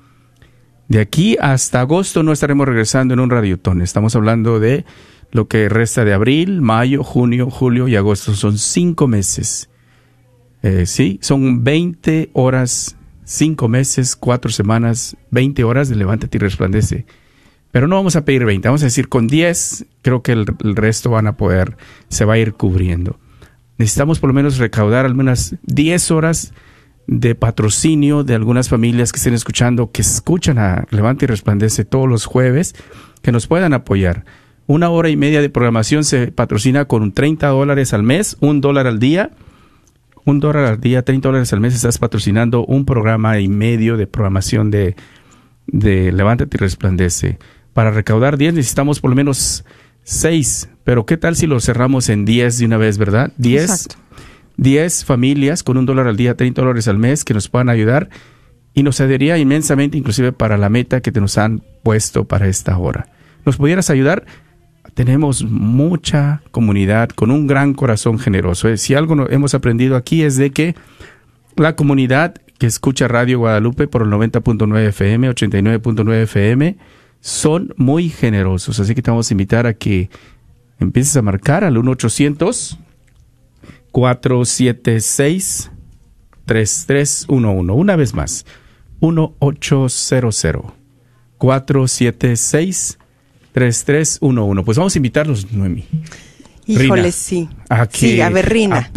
De 0.88 1.00
aquí 1.00 1.38
hasta 1.39 1.82
agosto 1.82 2.24
no 2.24 2.32
estaremos 2.32 2.68
regresando 2.68 3.13
en 3.13 3.20
un 3.20 3.30
radiotón. 3.30 3.82
Estamos 3.82 4.16
hablando 4.16 4.60
de 4.60 4.86
lo 5.32 5.48
que 5.48 5.70
resta 5.70 6.06
de 6.06 6.14
abril, 6.14 6.62
mayo, 6.62 7.04
junio, 7.04 7.50
julio 7.50 7.88
y 7.88 7.96
agosto. 7.96 8.34
Son 8.34 8.58
cinco 8.58 9.08
meses. 9.08 9.70
Eh, 10.64 10.86
sí, 10.86 11.20
son 11.22 11.64
20 11.64 12.32
horas, 12.34 12.98
cinco 13.24 13.68
meses, 13.68 14.16
cuatro 14.16 14.52
semanas, 14.52 15.16
20 15.32 15.64
horas 15.64 15.90
de 15.90 15.96
Levántate 15.96 16.38
y 16.38 16.40
Resplandece. 16.40 17.06
Pero 17.72 17.88
no 17.88 17.96
vamos 17.96 18.16
a 18.16 18.26
pedir 18.26 18.46
20, 18.46 18.68
vamos 18.68 18.82
a 18.82 18.86
decir 18.86 19.10
con 19.10 19.28
10, 19.28 19.86
creo 20.02 20.24
que 20.24 20.32
el, 20.32 20.46
resto 20.76 21.12
van 21.12 21.28
a 21.28 21.38
poder, 21.38 21.78
se 22.10 22.26
va 22.26 22.34
a 22.34 22.38
ir 22.38 22.54
cubriendo 22.54 23.20
necesitamos 23.78 24.20
por 24.20 24.30
lo 24.30 24.34
menos 24.34 24.58
recaudar 24.58 25.06
algunas 25.06 25.56
10 25.64 26.12
horas 26.12 26.54
de 27.08 27.36
patrocinio 27.36 28.24
de 28.24 28.36
algunas 28.36 28.70
familias 28.70 29.12
que 29.12 29.18
estén 29.18 29.34
escuchando, 29.34 29.92
que 29.92 30.02
escuchan 30.02 30.58
a 30.58 30.86
Levante 30.90 31.26
y 31.26 31.28
Resplandece 31.28 31.86
todos 31.86 32.10
los 32.10 32.26
jueves, 32.26 32.76
que 33.22 33.32
nos 33.32 33.48
puedan 33.48 33.74
apoyar. 33.74 34.26
Una 34.68 34.90
hora 34.90 35.10
y 35.10 35.16
media 35.16 35.42
de 35.42 35.50
programación 35.50 36.04
se 36.04 36.32
patrocina 36.32 36.86
con 36.86 37.14
30 37.14 37.48
dólares 37.48 37.94
al 37.94 38.04
mes, 38.04 38.38
un 38.42 38.62
dólar 38.62 38.86
al 38.86 39.00
día. 39.00 39.32
Un 40.26 40.42
dólar 40.42 40.66
al 40.66 40.82
día, 40.82 41.04
30 41.04 41.30
dólares 41.30 41.54
al 41.54 41.62
mes, 41.62 41.74
estás 41.74 41.98
patrocinando 41.98 42.66
un 42.66 42.84
programa 42.84 43.40
y 43.40 43.48
medio 43.48 43.96
de 43.96 44.08
programación 44.08 44.70
de, 44.70 44.98
de 45.68 46.12
Levántate 46.12 46.58
y 46.58 46.60
Resplandece. 46.60 47.40
Para 47.72 47.92
recaudar 47.92 48.38
10 48.38 48.56
necesitamos 48.56 49.00
por 49.00 49.10
lo 49.10 49.16
menos 49.16 49.64
6 50.04 50.70
pero 50.88 51.06
¿qué 51.06 51.18
tal 51.18 51.36
si 51.36 51.48
lo 51.48 51.60
cerramos 51.60 52.08
en 52.08 52.24
10 52.24 52.60
de 52.60 52.66
una 52.66 52.78
vez, 52.78 52.98
verdad? 52.98 53.34
10, 53.36 53.90
10 54.56 55.04
familias 55.04 55.62
con 55.62 55.76
un 55.76 55.86
dólar 55.86 56.08
al 56.08 56.16
día, 56.16 56.38
30 56.38 56.62
dólares 56.62 56.88
al 56.88 56.98
mes 56.98 57.26
que 57.26 57.34
nos 57.34 57.50
puedan 57.50 57.68
ayudar 57.68 58.10
y 58.74 58.84
nos 58.84 59.02
ayudaría 59.02 59.38
inmensamente 59.38 59.98
inclusive 59.98 60.32
para 60.32 60.58
la 60.58 60.70
meta 60.70 61.02
que 61.02 61.12
te 61.12 61.20
nos 61.20 61.38
han 61.38 61.62
puesto 61.84 62.24
para 62.24 62.48
esta 62.48 62.78
hora. 62.78 63.10
¿Nos 63.46 63.58
pudieras 63.58 63.90
ayudar? 63.90 64.26
Tenemos 64.98 65.44
mucha 65.44 66.42
comunidad 66.50 67.10
con 67.10 67.30
un 67.30 67.46
gran 67.46 67.75
corazón 67.75 68.18
generoso. 68.18 68.75
Si 68.77 68.96
algo 68.96 69.30
hemos 69.30 69.54
aprendido 69.54 69.96
aquí 69.96 70.24
es 70.24 70.38
de 70.38 70.50
que 70.50 70.74
la 71.56 71.75
comunidad 71.75 72.34
que 72.58 72.66
escucha 72.66 73.08
Radio 73.08 73.38
Guadalupe 73.38 73.88
por 73.88 74.01
el 74.01 74.08
90.9 74.08 74.88
FM, 74.88 75.30
89.9 75.30 76.24
FM, 76.24 76.77
son 77.20 77.75
muy 77.77 78.10
generosos. 78.10 78.80
Así 78.80 78.96
que 78.96 79.04
te 79.04 79.12
vamos 79.12 79.30
a 79.30 79.36
invitar 79.36 79.68
a 79.68 79.75
que 79.75 80.10
empieces 80.80 81.16
a 81.16 81.22
marcar 81.22 81.63
al 81.63 81.75
1-800 81.75 82.80
476 83.92 85.70
3311. 86.46 87.72
Una 87.72 87.96
vez 87.96 88.16
más, 88.16 88.48
1-800 89.00 90.74
476 91.38 92.98
3311. 92.98 93.07
Pues 94.63 94.78
vamos 94.78 94.96
a 94.96 95.00
invitarlos, 95.00 95.52
Noemi. 95.52 95.86
Híjole, 96.67 97.12
sí. 97.12 97.50
A 97.70 97.88
que, 97.88 97.98
sí, 97.98 98.22
a 98.22 98.30
ver, 98.30 98.50
Rina. 98.50 98.89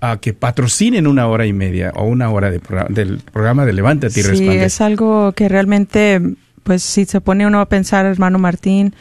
A, 0.00 0.18
que 0.18 0.32
patrocinen 0.32 1.08
una 1.08 1.26
hora 1.26 1.46
y 1.46 1.52
media 1.52 1.92
o 1.96 2.04
una 2.04 2.30
hora 2.30 2.52
de 2.52 2.60
del 2.90 3.18
programa 3.18 3.66
de 3.66 3.72
Levántate 3.72 4.20
y 4.20 4.22
Sí, 4.22 4.48
es 4.48 4.80
algo 4.80 5.32
que 5.32 5.48
realmente, 5.48 6.20
pues 6.62 6.84
si 6.84 7.04
se 7.04 7.20
pone 7.20 7.46
uno 7.48 7.60
a 7.60 7.66
pensar, 7.66 8.06
hermano 8.06 8.38
Martín, 8.38 8.94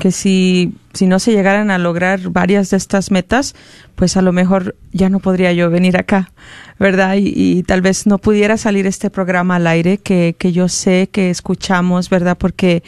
que 0.00 0.10
si, 0.10 0.74
si 0.92 1.06
no 1.06 1.20
se 1.20 1.30
llegaran 1.30 1.70
a 1.70 1.78
lograr 1.78 2.30
varias 2.30 2.70
de 2.70 2.78
estas 2.78 3.12
metas, 3.12 3.54
pues 3.94 4.16
a 4.16 4.22
lo 4.22 4.32
mejor 4.32 4.74
ya 4.90 5.08
no 5.08 5.20
podría 5.20 5.52
yo 5.52 5.70
venir 5.70 5.96
acá, 5.96 6.32
¿verdad? 6.80 7.14
Y, 7.16 7.62
tal 7.62 7.82
vez 7.82 8.08
no 8.08 8.18
pudiera 8.18 8.56
salir 8.56 8.86
este 8.88 9.10
programa 9.10 9.56
al 9.56 9.68
aire 9.68 9.98
que, 9.98 10.34
que 10.36 10.50
yo 10.50 10.68
sé 10.68 11.08
que 11.12 11.30
escuchamos, 11.30 12.10
¿verdad? 12.10 12.36
Porque 12.36 12.82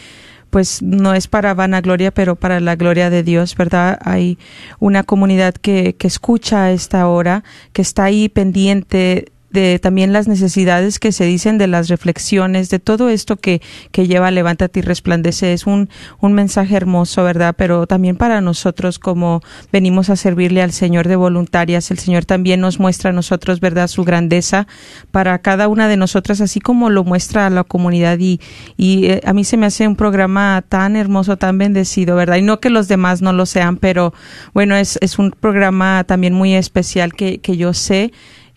pues 0.52 0.82
no 0.82 1.14
es 1.14 1.28
para 1.28 1.54
vanagloria, 1.54 2.10
pero 2.10 2.36
para 2.36 2.60
la 2.60 2.76
gloria 2.76 3.08
de 3.08 3.22
Dios, 3.22 3.56
¿verdad? 3.56 3.98
Hay 4.04 4.36
una 4.80 5.02
comunidad 5.02 5.54
que, 5.54 5.94
que 5.94 6.06
escucha 6.06 6.64
a 6.64 6.72
esta 6.72 7.08
hora, 7.08 7.42
que 7.72 7.80
está 7.80 8.04
ahí 8.04 8.28
pendiente 8.28 9.32
de 9.52 9.78
también 9.78 10.12
las 10.12 10.28
necesidades 10.28 10.98
que 10.98 11.12
se 11.12 11.24
dicen 11.24 11.58
de 11.58 11.66
las 11.66 11.88
reflexiones, 11.88 12.70
de 12.70 12.78
todo 12.78 13.08
esto 13.08 13.36
que, 13.36 13.60
que 13.90 14.06
lleva 14.06 14.30
Levántate 14.30 14.80
y 14.80 14.82
Resplandece. 14.82 15.52
Es 15.52 15.66
un, 15.66 15.88
un 16.20 16.32
mensaje 16.32 16.76
hermoso, 16.76 17.24
¿verdad? 17.24 17.54
Pero 17.56 17.86
también 17.86 18.16
para 18.16 18.40
nosotros 18.40 18.98
como 18.98 19.40
venimos 19.72 20.10
a 20.10 20.16
servirle 20.16 20.62
al 20.62 20.72
Señor 20.72 21.08
de 21.08 21.16
voluntarias, 21.16 21.90
el 21.90 21.98
Señor 21.98 22.24
también 22.24 22.60
nos 22.60 22.80
muestra 22.80 23.10
a 23.10 23.12
nosotros, 23.12 23.60
¿verdad? 23.60 23.88
Su 23.88 24.04
grandeza 24.04 24.66
para 25.10 25.38
cada 25.40 25.68
una 25.68 25.88
de 25.88 25.96
nosotras, 25.96 26.40
así 26.40 26.60
como 26.60 26.90
lo 26.90 27.04
muestra 27.04 27.46
a 27.46 27.50
la 27.50 27.64
comunidad. 27.64 28.18
Y, 28.18 28.40
y 28.76 29.06
eh, 29.06 29.20
a 29.24 29.32
mí 29.32 29.44
se 29.44 29.56
me 29.56 29.66
hace 29.66 29.86
un 29.86 29.96
programa 29.96 30.62
tan 30.68 30.96
hermoso, 30.96 31.36
tan 31.36 31.58
bendecido, 31.58 32.16
¿verdad? 32.16 32.36
Y 32.36 32.42
no 32.42 32.60
que 32.60 32.70
los 32.70 32.88
demás 32.88 33.22
no 33.22 33.32
lo 33.32 33.46
sean, 33.46 33.76
pero 33.76 34.14
bueno, 34.54 34.76
es, 34.76 34.98
es 35.00 35.18
un 35.18 35.30
programa 35.30 36.04
también 36.04 36.34
muy 36.34 36.54
especial 36.54 37.12
que, 37.14 37.40
que 37.40 37.56
yo 37.56 37.74
sé 37.74 38.12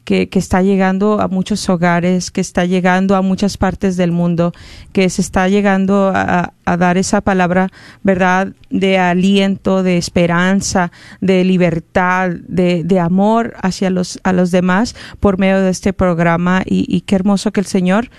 que, 0.06 0.30
está 0.34 0.62
llegando 0.62 1.20
a 1.20 1.28
muchos 1.28 1.68
hogares, 1.68 2.30
que 2.30 2.39
está 2.39 2.65
llegando 2.65 3.15
a 3.15 3.22
muchas 3.22 3.58
partes 3.58 3.98
del 3.98 4.12
mundo, 4.12 4.54
que 4.94 5.10
se 5.10 5.22
está 5.22 5.50
llegando 5.50 6.12
a, 6.13 6.54
a, 6.63 6.78
dar 6.78 6.98
esa 6.98 7.22
palabra, 7.22 7.72
¿verdad?, 8.04 8.54
de 8.70 9.00
aliento, 9.00 9.82
de 9.82 9.98
esperanza, 9.98 10.91
de 11.22 11.44
libertad, 11.44 12.30
de, 12.48 12.84
de 12.84 13.00
amor 13.00 13.56
hacia 13.62 13.89
los, 13.89 14.20
a 14.24 14.32
los 14.32 14.52
demás 14.52 14.96
por 15.20 15.39
medio 15.39 15.60
de 15.62 15.72
este 15.72 15.91
programa. 15.91 16.62
Y, 16.65 16.86
y 16.88 17.02
qué 17.02 17.15
hermoso 17.15 17.52
que 17.52 17.62
el 17.62 17.65
Señor 17.65 18.10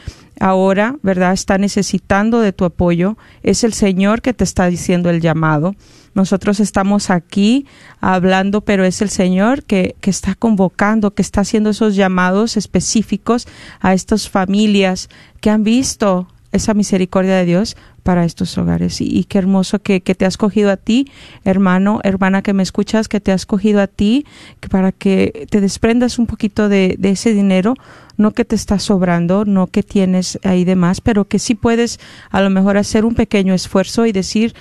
ahora, 0.40 0.96
¿verdad?, 1.02 1.32
está 1.32 1.58
necesitando 1.58 2.40
de 2.40 2.52
tu 2.52 2.64
apoyo. 2.64 3.16
Es 3.42 3.64
el 3.64 3.72
Señor 3.72 4.22
que 4.22 4.34
te 4.34 4.44
está 4.44 4.66
diciendo 4.66 5.10
el 5.10 5.20
llamado. 5.20 5.74
Nosotros 6.14 6.60
estamos 6.60 7.10
aquí 7.10 7.66
hablando, 8.00 8.62
pero 8.62 8.84
es 8.84 9.02
el 9.02 9.10
Señor 9.10 9.64
que, 9.64 9.96
que 10.00 10.10
está 10.10 10.34
convocando, 10.34 11.14
que 11.14 11.22
está 11.22 11.42
haciendo 11.42 11.70
esos 11.70 11.94
llamados 11.94 12.56
específicos 12.56 13.46
a 13.80 13.92
estas 13.92 14.28
familias 14.28 15.08
que 15.40 15.50
han 15.50 15.62
visto 15.62 16.28
esa 16.52 16.74
misericordia 16.74 17.36
de 17.36 17.44
Dios 17.44 17.76
para 18.06 18.24
estos 18.24 18.56
hogares. 18.56 19.00
Y, 19.00 19.24
qué 19.24 19.38
hermoso 19.38 19.80
que, 19.80 20.00
que, 20.00 20.14
te 20.14 20.26
has 20.26 20.36
cogido 20.36 20.70
a 20.70 20.76
ti, 20.76 21.10
hermano, 21.44 21.98
hermana 22.04 22.40
que 22.40 22.52
me 22.52 22.62
escuchas, 22.62 23.08
que 23.08 23.20
te 23.20 23.32
has 23.32 23.46
cogido 23.46 23.80
a 23.80 23.88
ti 23.88 24.24
para 24.70 24.92
que 24.92 25.48
te 25.50 25.60
desprendas 25.60 26.20
un 26.20 26.28
poquito 26.28 26.68
de, 26.68 26.96
ese 27.02 27.34
dinero, 27.34 27.74
no 28.16 28.30
que 28.30 28.44
te 28.44 28.54
está 28.54 28.78
sobrando, 28.78 29.44
no 29.44 29.66
que 29.66 29.82
tienes 29.82 30.38
ahí 30.44 30.64
de 30.64 30.76
más, 30.76 31.00
pero 31.00 31.24
que 31.24 31.40
sí 31.40 31.56
puedes 31.56 31.98
a 32.30 32.40
lo 32.40 32.48
mejor 32.48 32.76
hacer 32.76 33.04
un 33.04 33.16
pequeño 33.16 33.54
esfuerzo 33.54 34.06
y 34.06 34.12
decir, 34.12 34.54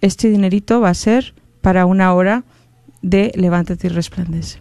este 0.00 0.30
dinerito 0.30 0.80
va 0.80 0.88
a 0.88 0.94
ser 0.94 1.34
para 1.60 1.84
una 1.84 2.14
hora 2.14 2.44
de 3.02 3.32
levántate 3.34 3.88
y 3.88 3.90
resplandece. 3.90 4.60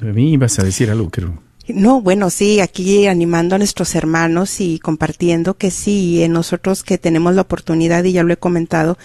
Mí 0.00 0.32
ibas 0.32 0.60
a 0.60 0.62
decir 0.62 0.92
algo, 0.92 1.10
creo. 1.10 1.49
No, 1.74 2.00
bueno, 2.00 2.30
sí, 2.30 2.60
aquí 2.60 3.06
animando 3.06 3.54
a 3.54 3.58
nuestros 3.58 3.94
hermanos 3.94 4.60
y 4.60 4.78
compartiendo 4.78 5.56
que 5.56 5.70
sí, 5.70 6.22
en 6.22 6.32
nosotros 6.32 6.82
que 6.82 6.98
tenemos 6.98 7.34
la 7.34 7.42
oportunidad, 7.42 8.04
y 8.04 8.12
ya 8.12 8.22
lo 8.22 8.32
he 8.32 8.36
comentado, 8.36 8.98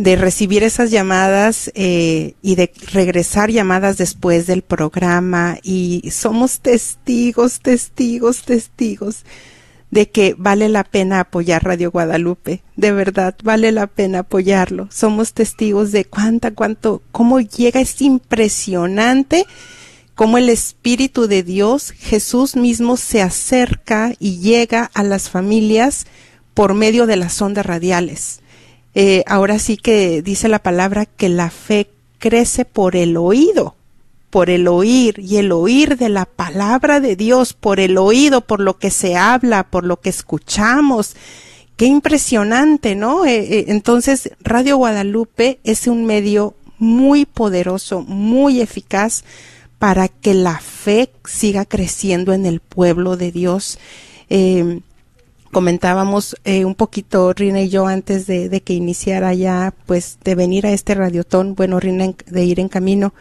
de 0.00 0.16
recibir 0.16 0.62
esas 0.62 0.90
llamadas 0.90 1.70
eh, 1.74 2.34
y 2.40 2.54
de 2.54 2.72
regresar 2.92 3.50
llamadas 3.50 3.98
después 3.98 4.46
del 4.46 4.62
programa 4.62 5.58
y 5.62 6.10
somos 6.10 6.60
testigos, 6.60 7.60
testigos, 7.60 8.42
testigos 8.44 9.26
de 9.90 10.08
que 10.08 10.34
vale 10.38 10.70
la 10.70 10.84
pena 10.84 11.20
apoyar 11.20 11.64
Radio 11.64 11.90
Guadalupe. 11.90 12.62
De 12.76 12.92
verdad, 12.92 13.34
vale 13.42 13.72
la 13.72 13.88
pena 13.88 14.20
apoyarlo. 14.20 14.88
Somos 14.90 15.34
testigos 15.34 15.92
de 15.92 16.06
cuánta, 16.06 16.52
cuánto, 16.52 17.02
cómo 17.12 17.40
llega, 17.40 17.80
es 17.80 18.00
impresionante 18.00 19.44
cómo 20.20 20.36
el 20.36 20.50
Espíritu 20.50 21.28
de 21.28 21.42
Dios, 21.42 21.92
Jesús 21.92 22.54
mismo, 22.54 22.98
se 22.98 23.22
acerca 23.22 24.12
y 24.18 24.38
llega 24.40 24.90
a 24.92 25.02
las 25.02 25.30
familias 25.30 26.04
por 26.52 26.74
medio 26.74 27.06
de 27.06 27.16
las 27.16 27.40
ondas 27.40 27.64
radiales. 27.64 28.40
Eh, 28.94 29.24
ahora 29.26 29.58
sí 29.58 29.78
que 29.78 30.20
dice 30.20 30.48
la 30.48 30.58
palabra 30.58 31.06
que 31.06 31.30
la 31.30 31.48
fe 31.48 31.88
crece 32.18 32.66
por 32.66 32.96
el 32.96 33.16
oído 33.16 33.76
por 34.28 34.50
el 34.50 34.68
oír 34.68 35.18
y 35.18 35.38
el 35.38 35.52
oír 35.52 35.96
de 35.96 36.10
la 36.10 36.26
palabra 36.26 37.00
de 37.00 37.16
Dios, 37.16 37.54
por 37.54 37.80
el 37.80 37.96
oído, 37.96 38.42
por 38.42 38.60
lo 38.60 38.78
que 38.78 38.90
se 38.90 39.16
habla, 39.16 39.64
por 39.64 39.84
lo 39.84 40.00
que 40.00 40.10
escuchamos, 40.10 41.16
qué 41.78 41.86
impresionante, 41.86 42.94
¿no? 42.94 43.24
Eh, 43.24 43.38
eh, 43.38 43.64
entonces, 43.68 44.30
Radio 44.40 44.76
Guadalupe 44.76 45.60
es 45.64 45.86
un 45.86 46.04
medio 46.04 46.54
muy 46.78 47.24
poderoso, 47.24 48.02
muy 48.02 48.60
eficaz 48.60 49.24
para 49.80 50.08
que 50.08 50.34
la 50.34 50.60
fe 50.60 51.10
siga 51.24 51.64
creciendo 51.64 52.34
en 52.34 52.44
el 52.44 52.60
pueblo 52.60 53.16
de 53.16 53.32
Dios. 53.32 53.78
Eh, 54.28 54.82
comentábamos 55.52 56.36
eh, 56.44 56.66
un 56.66 56.74
poquito 56.74 57.32
Rina 57.32 57.62
y 57.62 57.70
yo 57.70 57.86
antes 57.86 58.26
de, 58.26 58.60
que 58.60 58.74
iniciara 58.74 59.32
ya 59.32 59.72
pues 59.86 60.18
de 60.22 60.34
venir 60.34 60.66
a 60.66 60.72
este 60.72 60.94
radiotón, 60.94 61.54
bueno 61.54 61.80
Rina 61.80 62.12
de 62.26 62.44
ir 62.44 62.60
en 62.60 62.68
camino, 62.68 63.14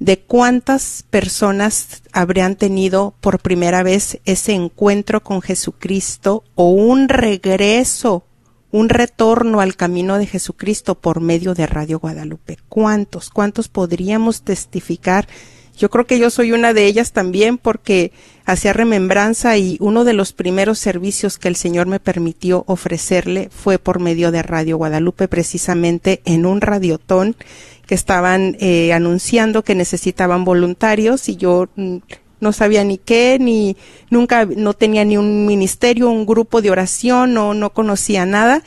de 0.00 0.18
cuántas 0.18 1.04
personas 1.08 2.02
habrían 2.12 2.56
tenido 2.56 3.14
por 3.20 3.38
primera 3.38 3.84
vez 3.84 4.18
ese 4.24 4.54
encuentro 4.54 5.22
con 5.22 5.40
Jesucristo 5.40 6.42
o 6.56 6.70
un 6.70 7.08
regreso, 7.08 8.24
un 8.72 8.88
retorno 8.88 9.60
al 9.60 9.76
camino 9.76 10.18
de 10.18 10.26
Jesucristo 10.26 10.96
por 10.96 11.20
medio 11.20 11.54
de 11.54 11.68
Radio 11.68 12.00
Guadalupe. 12.00 12.58
¿Cuántos? 12.68 13.30
¿Cuántos 13.30 13.68
podríamos 13.68 14.42
testificar? 14.42 15.28
Yo 15.76 15.90
creo 15.90 16.06
que 16.06 16.18
yo 16.18 16.30
soy 16.30 16.52
una 16.52 16.74
de 16.74 16.86
ellas 16.86 17.12
también 17.12 17.58
porque 17.58 18.12
hacía 18.44 18.72
remembranza 18.72 19.56
y 19.56 19.76
uno 19.80 20.04
de 20.04 20.12
los 20.12 20.32
primeros 20.32 20.78
servicios 20.78 21.38
que 21.38 21.48
el 21.48 21.56
Señor 21.56 21.86
me 21.86 22.00
permitió 22.00 22.64
ofrecerle 22.66 23.48
fue 23.50 23.78
por 23.78 23.98
medio 23.98 24.30
de 24.30 24.42
Radio 24.42 24.76
Guadalupe, 24.76 25.28
precisamente 25.28 26.20
en 26.24 26.46
un 26.46 26.60
radiotón 26.60 27.36
que 27.86 27.94
estaban 27.94 28.56
eh, 28.60 28.92
anunciando 28.92 29.62
que 29.62 29.74
necesitaban 29.74 30.44
voluntarios 30.44 31.28
y 31.28 31.36
yo 31.36 31.68
mm, 31.76 31.96
no 32.40 32.52
sabía 32.52 32.84
ni 32.84 32.98
qué, 32.98 33.38
ni 33.40 33.76
nunca, 34.10 34.44
no 34.44 34.74
tenía 34.74 35.04
ni 35.04 35.16
un 35.16 35.46
ministerio, 35.46 36.10
un 36.10 36.26
grupo 36.26 36.60
de 36.60 36.70
oración, 36.70 37.34
no, 37.34 37.54
no 37.54 37.70
conocía 37.72 38.26
nada 38.26 38.62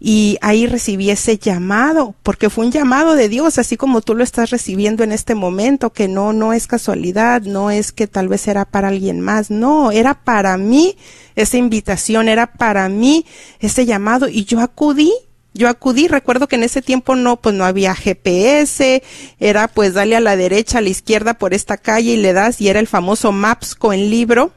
y 0.00 0.38
ahí 0.42 0.66
recibí 0.66 1.10
ese 1.10 1.38
llamado, 1.38 2.14
porque 2.22 2.50
fue 2.50 2.66
un 2.66 2.72
llamado 2.72 3.14
de 3.14 3.28
Dios, 3.28 3.58
así 3.58 3.76
como 3.76 4.00
tú 4.00 4.14
lo 4.14 4.22
estás 4.22 4.50
recibiendo 4.50 5.02
en 5.02 5.10
este 5.10 5.34
momento, 5.34 5.92
que 5.92 6.06
no, 6.06 6.32
no 6.32 6.52
es 6.52 6.68
casualidad, 6.68 7.42
no 7.42 7.70
es 7.70 7.90
que 7.90 8.06
tal 8.06 8.28
vez 8.28 8.46
era 8.46 8.64
para 8.64 8.88
alguien 8.88 9.20
más, 9.20 9.50
no, 9.50 9.90
era 9.90 10.22
para 10.22 10.56
mí 10.56 10.96
esa 11.34 11.56
invitación, 11.56 12.28
era 12.28 12.52
para 12.52 12.88
mí 12.88 13.26
ese 13.58 13.86
llamado 13.86 14.28
y 14.28 14.44
yo 14.44 14.60
acudí, 14.60 15.12
yo 15.52 15.68
acudí, 15.68 16.06
recuerdo 16.06 16.46
que 16.46 16.54
en 16.54 16.62
ese 16.62 16.80
tiempo 16.80 17.16
no, 17.16 17.40
pues 17.40 17.56
no 17.56 17.64
había 17.64 17.94
GPS, 17.96 19.02
era 19.40 19.66
pues 19.66 19.94
dale 19.94 20.14
a 20.14 20.20
la 20.20 20.36
derecha, 20.36 20.78
a 20.78 20.82
la 20.82 20.90
izquierda 20.90 21.34
por 21.34 21.54
esta 21.54 21.76
calle 21.76 22.12
y 22.12 22.16
le 22.16 22.32
das, 22.32 22.60
y 22.60 22.68
era 22.68 22.78
el 22.78 22.86
famoso 22.86 23.32
Maps 23.32 23.74
con 23.74 23.96
libro, 23.96 24.52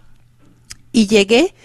y 0.92 1.08
llegué, 1.08 1.56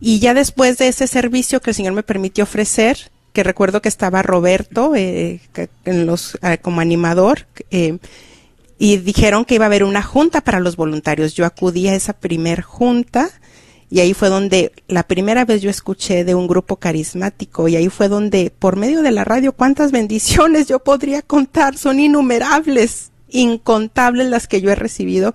y 0.00 0.20
ya 0.20 0.34
después 0.34 0.78
de 0.78 0.88
ese 0.88 1.06
servicio 1.06 1.60
que 1.60 1.70
el 1.70 1.76
Señor 1.76 1.92
me 1.92 2.02
permitió 2.02 2.44
ofrecer, 2.44 3.10
que 3.32 3.42
recuerdo 3.42 3.82
que 3.82 3.88
estaba 3.88 4.22
Roberto 4.22 4.94
eh, 4.94 5.40
en 5.84 6.06
los, 6.06 6.38
eh, 6.42 6.58
como 6.58 6.80
animador, 6.80 7.46
eh, 7.70 7.98
y 8.78 8.98
dijeron 8.98 9.44
que 9.44 9.56
iba 9.56 9.64
a 9.64 9.66
haber 9.66 9.82
una 9.82 10.02
junta 10.02 10.40
para 10.40 10.60
los 10.60 10.76
voluntarios. 10.76 11.34
Yo 11.34 11.44
acudí 11.44 11.88
a 11.88 11.94
esa 11.94 12.12
primer 12.12 12.62
junta 12.62 13.28
y 13.90 14.00
ahí 14.00 14.14
fue 14.14 14.28
donde 14.28 14.72
la 14.86 15.02
primera 15.02 15.44
vez 15.44 15.62
yo 15.62 15.70
escuché 15.70 16.24
de 16.24 16.34
un 16.34 16.46
grupo 16.46 16.76
carismático 16.76 17.66
y 17.66 17.76
ahí 17.76 17.88
fue 17.88 18.08
donde 18.08 18.52
por 18.56 18.76
medio 18.76 19.02
de 19.02 19.10
la 19.10 19.24
radio 19.24 19.52
cuántas 19.52 19.90
bendiciones 19.90 20.68
yo 20.68 20.78
podría 20.78 21.22
contar, 21.22 21.76
son 21.76 21.98
innumerables, 21.98 23.10
incontables 23.28 24.28
las 24.28 24.46
que 24.46 24.60
yo 24.60 24.70
he 24.70 24.76
recibido 24.76 25.34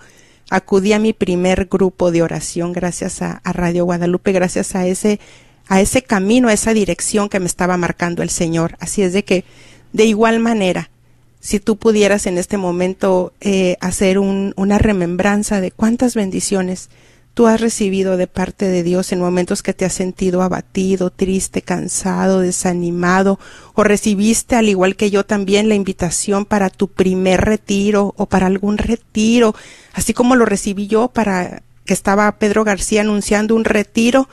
acudí 0.53 0.93
a 0.93 0.99
mi 0.99 1.13
primer 1.13 1.65
grupo 1.65 2.11
de 2.11 2.21
oración 2.21 2.73
gracias 2.73 3.23
a, 3.23 3.41
Radio 3.43 3.85
Guadalupe, 3.85 4.31
gracias 4.31 4.75
a 4.75 4.85
ese, 4.85 5.19
a 5.67 5.81
ese 5.81 6.03
camino, 6.03 6.47
a 6.47 6.53
esa 6.53 6.73
dirección 6.75 7.27
que 7.27 7.39
me 7.39 7.47
estaba 7.47 7.75
marcando 7.75 8.21
el 8.21 8.29
Señor. 8.29 8.77
Así 8.79 9.01
es 9.01 9.13
de 9.13 9.23
que, 9.23 9.45
de 9.93 10.05
igual 10.05 10.39
manera, 10.39 10.91
si 11.39 11.59
tú 11.59 11.77
pudieras 11.77 12.27
en 12.27 12.37
este 12.37 12.57
momento 12.57 13.33
eh, 13.41 13.77
hacer 13.81 14.19
un, 14.19 14.53
una 14.55 14.77
remembranza 14.77 15.59
de 15.59 15.71
cuántas 15.71 16.13
bendiciones 16.13 16.89
tú 17.33 17.47
has 17.47 17.59
recibido 17.59 18.15
de 18.17 18.27
parte 18.27 18.67
de 18.67 18.83
Dios 18.83 19.11
en 19.11 19.19
momentos 19.19 19.63
que 19.63 19.73
te 19.73 19.85
has 19.85 19.93
sentido 19.93 20.41
abatido, 20.43 21.09
triste, 21.09 21.61
cansado, 21.61 22.39
desanimado, 22.39 23.39
o 23.73 23.83
recibiste, 23.83 24.55
al 24.55 24.69
igual 24.69 24.95
que 24.95 25.09
yo 25.09 25.25
también, 25.25 25.69
la 25.69 25.75
invitación 25.75 26.45
para 26.45 26.69
tu 26.69 26.89
primer 26.89 27.41
retiro 27.41 28.13
o 28.17 28.27
para 28.27 28.47
algún 28.47 28.77
retiro, 28.77 29.55
así 29.93 30.13
como 30.13 30.35
lo 30.35 30.45
recibí 30.45 30.87
yo 30.87 31.07
para 31.07 31.63
que 31.85 31.93
estaba 31.93 32.31
Pedro 32.37 32.63
García 32.63 33.01
anunciando 33.01 33.55
un 33.55 33.65
retiro 33.65 34.29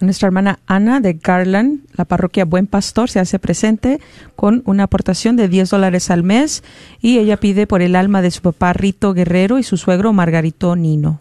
Nuestra 0.00 0.26
hermana 0.26 0.58
Ana 0.66 1.00
de 1.00 1.14
Garland, 1.14 1.80
la 1.94 2.04
parroquia 2.04 2.44
Buen 2.44 2.66
Pastor, 2.66 3.08
se 3.08 3.18
hace 3.18 3.38
presente 3.38 4.00
con 4.34 4.62
una 4.66 4.84
aportación 4.84 5.36
de 5.36 5.48
10 5.48 5.70
dólares 5.70 6.10
al 6.10 6.22
mes 6.22 6.62
y 7.00 7.18
ella 7.18 7.38
pide 7.38 7.66
por 7.66 7.80
el 7.80 7.96
alma 7.96 8.20
de 8.20 8.30
su 8.30 8.42
papá 8.42 8.74
Rito 8.74 9.14
Guerrero 9.14 9.58
y 9.58 9.62
su 9.62 9.76
suegro 9.78 10.12
Margarito 10.12 10.76
Nino. 10.76 11.18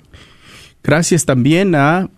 Gracias 0.84 1.26
también 1.26 1.74
a 1.74 2.10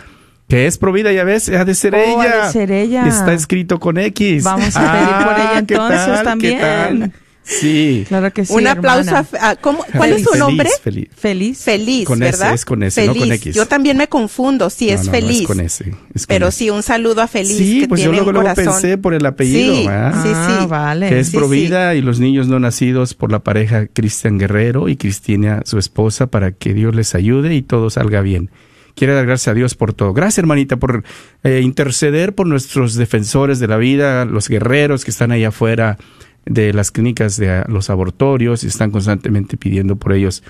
Que 0.48 0.66
es 0.66 0.78
provida, 0.78 1.12
ya 1.12 1.24
ves, 1.24 1.48
ha 1.50 1.64
de 1.64 1.74
ser 1.74 1.94
Oh, 1.94 1.98
ha 2.20 2.24
ella. 2.26 2.46
de 2.46 2.52
ser 2.52 2.72
ella. 2.72 3.06
Está 3.06 3.34
escrito 3.34 3.78
con 3.78 3.98
X. 3.98 4.42
Vamos 4.44 4.74
a 4.76 4.92
pedir 4.92 5.26
por 5.26 5.34
ella 5.40 5.52
¿qué 5.52 5.58
entonces 5.74 6.00
tal? 6.06 6.16
¿Qué 6.18 6.24
también. 6.24 6.58
tal? 6.60 7.12
Sí. 7.42 8.04
Claro 8.08 8.30
que 8.30 8.44
sí. 8.44 8.52
Un 8.52 8.66
aplauso 8.66 9.14
a, 9.40 9.56
¿cómo- 9.56 9.82
¿Cuál 9.96 10.12
es 10.12 10.18
su 10.22 10.28
Feliz, 10.30 10.38
nombre? 10.38 10.68
feliz. 10.82 11.08
Feliz. 11.16 11.58
Feliz, 11.64 12.06
Con 12.06 12.22
S, 12.22 12.30
¿verdad? 12.32 12.52
es 12.54 12.64
con 12.66 12.82
S, 12.82 13.06
no 13.06 13.12
feliz. 13.14 13.26
con 13.26 13.32
X. 13.32 13.54
Yo 13.54 13.66
también 13.66 13.96
me 13.96 14.06
confundo, 14.08 14.68
sí, 14.68 14.88
No, 14.88 14.92
es 14.92 15.00
no, 15.00 15.06
no, 15.06 15.10
feliz. 15.12 15.40
es 15.40 15.46
con 15.46 15.60
S. 15.60 15.84
es 15.84 15.92
con 15.92 16.00
Pero 16.28 16.48
S. 16.48 16.58
sí, 16.58 16.68
un 16.68 16.82
saludo 16.82 17.22
a 17.22 17.26
Feliz. 17.26 17.56
Sí, 17.56 17.80
que 17.80 17.88
pues 17.88 18.00
yo 18.02 18.10
tiene 18.10 18.16
luego, 18.16 18.28
un 18.30 18.34
luego 18.44 18.54
corazón. 18.54 18.74
pensé 18.82 18.98
por 18.98 19.14
el 19.14 19.24
apellido, 19.24 19.76
Sí, 19.76 19.86
¿verdad? 19.86 20.22
sí, 20.22 20.30
Ah, 20.34 20.58
sí. 20.60 20.66
vale. 20.66 21.08
que 21.08 21.20
es 21.20 21.28
Sí, 21.28 21.36
provida 21.38 21.94
y 21.94 22.02
los 22.02 22.20
niños 22.20 22.48
no 22.48 22.58
nacidos 22.60 23.14
por 23.14 23.32
la 23.32 23.38
pareja 23.38 23.86
Cristian 23.86 24.36
Guerrero 24.38 24.90
y 24.90 24.96
Cristina, 24.98 25.62
su 25.64 25.78
esposa, 25.78 26.26
para 26.26 26.52
que 26.52 26.74
Dios 26.74 26.94
les 26.94 27.14
ayude 27.14 27.54
y 27.54 27.62
todo 27.62 27.88
salga 27.88 28.20
bien. 28.20 28.50
Quiere 28.98 29.14
dar 29.14 29.26
gracias 29.26 29.48
a 29.48 29.54
Dios 29.54 29.76
por 29.76 29.92
todo. 29.92 30.12
Gracias, 30.12 30.38
hermanita, 30.38 30.76
por 30.76 31.04
eh, 31.44 31.60
interceder 31.62 32.34
por 32.34 32.48
nuestros 32.48 32.96
defensores 32.96 33.60
de 33.60 33.68
la 33.68 33.76
vida, 33.76 34.24
los 34.24 34.48
guerreros 34.48 35.04
que 35.04 35.12
están 35.12 35.30
ahí 35.30 35.44
afuera 35.44 35.98
de 36.44 36.72
las 36.72 36.90
clínicas 36.90 37.36
de 37.36 37.62
los 37.68 37.90
abortorios 37.90 38.64
y 38.64 38.66
están 38.66 38.90
constantemente 38.90 39.56
pidiendo 39.56 39.94
por 39.94 40.14
ellos. 40.14 40.42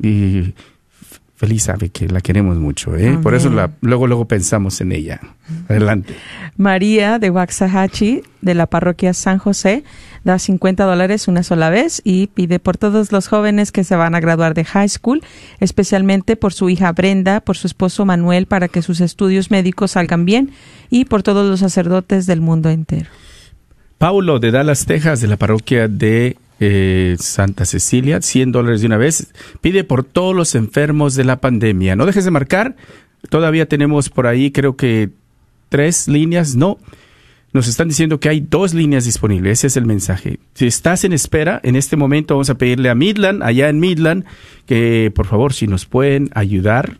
Y 0.00 0.54
feliz 1.38 1.62
sabe 1.62 1.90
que 1.90 2.08
la 2.08 2.20
queremos 2.20 2.56
mucho, 2.56 2.96
¿eh? 2.96 3.16
Por 3.22 3.36
eso 3.36 3.48
la, 3.48 3.70
luego, 3.80 4.08
luego 4.08 4.26
pensamos 4.26 4.80
en 4.80 4.90
ella. 4.90 5.20
Adelante. 5.68 6.14
María 6.56 7.20
de 7.20 7.30
Waxahachie, 7.30 8.24
de 8.40 8.54
la 8.54 8.66
parroquia 8.66 9.14
San 9.14 9.38
José, 9.38 9.84
da 10.24 10.40
50 10.40 10.84
dólares 10.84 11.28
una 11.28 11.44
sola 11.44 11.70
vez 11.70 12.02
y 12.02 12.26
pide 12.26 12.58
por 12.58 12.76
todos 12.76 13.12
los 13.12 13.28
jóvenes 13.28 13.70
que 13.70 13.84
se 13.84 13.94
van 13.94 14.16
a 14.16 14.20
graduar 14.20 14.54
de 14.54 14.64
high 14.64 14.88
school, 14.88 15.22
especialmente 15.60 16.34
por 16.34 16.52
su 16.52 16.70
hija 16.70 16.90
Brenda, 16.90 17.40
por 17.40 17.56
su 17.56 17.68
esposo 17.68 18.04
Manuel, 18.04 18.46
para 18.46 18.66
que 18.66 18.82
sus 18.82 19.00
estudios 19.00 19.52
médicos 19.52 19.92
salgan 19.92 20.24
bien 20.24 20.50
y 20.90 21.04
por 21.04 21.22
todos 21.22 21.48
los 21.48 21.60
sacerdotes 21.60 22.26
del 22.26 22.40
mundo 22.40 22.68
entero. 22.68 23.10
Paulo 23.98 24.40
de 24.40 24.50
Dallas, 24.50 24.86
Texas, 24.86 25.20
de 25.20 25.28
la 25.28 25.36
parroquia 25.36 25.86
de 25.86 26.36
eh, 26.60 27.16
Santa 27.18 27.64
Cecilia, 27.64 28.20
100 28.20 28.52
dólares 28.52 28.80
de 28.80 28.86
una 28.86 28.96
vez. 28.96 29.32
Pide 29.60 29.84
por 29.84 30.04
todos 30.04 30.34
los 30.34 30.54
enfermos 30.54 31.14
de 31.14 31.24
la 31.24 31.40
pandemia. 31.40 31.96
No 31.96 32.06
dejes 32.06 32.24
de 32.24 32.30
marcar. 32.30 32.76
Todavía 33.30 33.66
tenemos 33.66 34.10
por 34.10 34.26
ahí, 34.26 34.50
creo 34.50 34.76
que 34.76 35.10
tres 35.68 36.08
líneas. 36.08 36.56
No. 36.56 36.78
Nos 37.52 37.66
están 37.66 37.88
diciendo 37.88 38.20
que 38.20 38.28
hay 38.28 38.40
dos 38.40 38.74
líneas 38.74 39.04
disponibles. 39.04 39.58
Ese 39.58 39.68
es 39.68 39.76
el 39.76 39.86
mensaje. 39.86 40.38
Si 40.54 40.66
estás 40.66 41.04
en 41.04 41.12
espera, 41.12 41.60
en 41.62 41.76
este 41.76 41.96
momento 41.96 42.34
vamos 42.34 42.50
a 42.50 42.56
pedirle 42.56 42.90
a 42.90 42.94
Midland, 42.94 43.42
allá 43.42 43.68
en 43.68 43.80
Midland, 43.80 44.24
que 44.66 45.10
por 45.14 45.26
favor, 45.26 45.54
si 45.54 45.66
nos 45.66 45.86
pueden 45.86 46.28
ayudar 46.34 46.98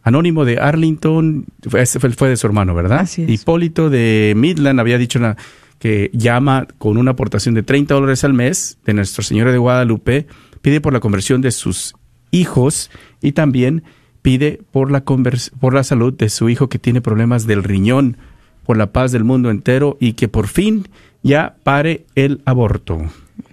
Anónimo 0.03 0.45
de 0.45 0.59
Arlington, 0.59 1.45
ese 1.77 1.99
fue, 1.99 2.11
fue 2.11 2.29
de 2.29 2.37
su 2.37 2.47
hermano, 2.47 2.73
¿verdad? 2.73 2.99
Así 3.01 3.23
es. 3.23 3.29
Hipólito 3.29 3.89
de 3.89 4.33
Midland 4.37 4.79
había 4.79 4.97
dicho 4.97 5.19
una- 5.19 5.35
que 5.79 6.09
llama 6.13 6.67
con 6.77 6.97
una 6.97 7.11
aportación 7.11 7.53
de 7.55 7.63
30 7.63 7.93
dólares 7.93 8.23
al 8.23 8.33
mes 8.33 8.77
de 8.85 8.93
Nuestra 8.93 9.23
Señora 9.23 9.51
de 9.51 9.57
Guadalupe, 9.57 10.27
pide 10.61 10.81
por 10.81 10.93
la 10.93 10.99
conversión 10.99 11.41
de 11.41 11.51
sus 11.51 11.95
hijos 12.31 12.89
y 13.21 13.33
también 13.33 13.83
pide 14.21 14.61
por 14.71 14.91
la, 14.91 15.05
convers- 15.05 15.51
por 15.59 15.73
la 15.73 15.83
salud 15.83 16.13
de 16.13 16.29
su 16.29 16.49
hijo 16.49 16.67
que 16.67 16.79
tiene 16.79 17.01
problemas 17.01 17.45
del 17.47 17.63
riñón, 17.63 18.17
por 18.65 18.77
la 18.77 18.91
paz 18.91 19.11
del 19.11 19.23
mundo 19.23 19.49
entero 19.49 19.97
y 19.99 20.13
que 20.13 20.27
por 20.27 20.47
fin 20.47 20.87
ya 21.23 21.55
pare 21.63 22.05
el 22.15 22.41
aborto. 22.45 22.99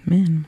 Amén. 0.05 0.45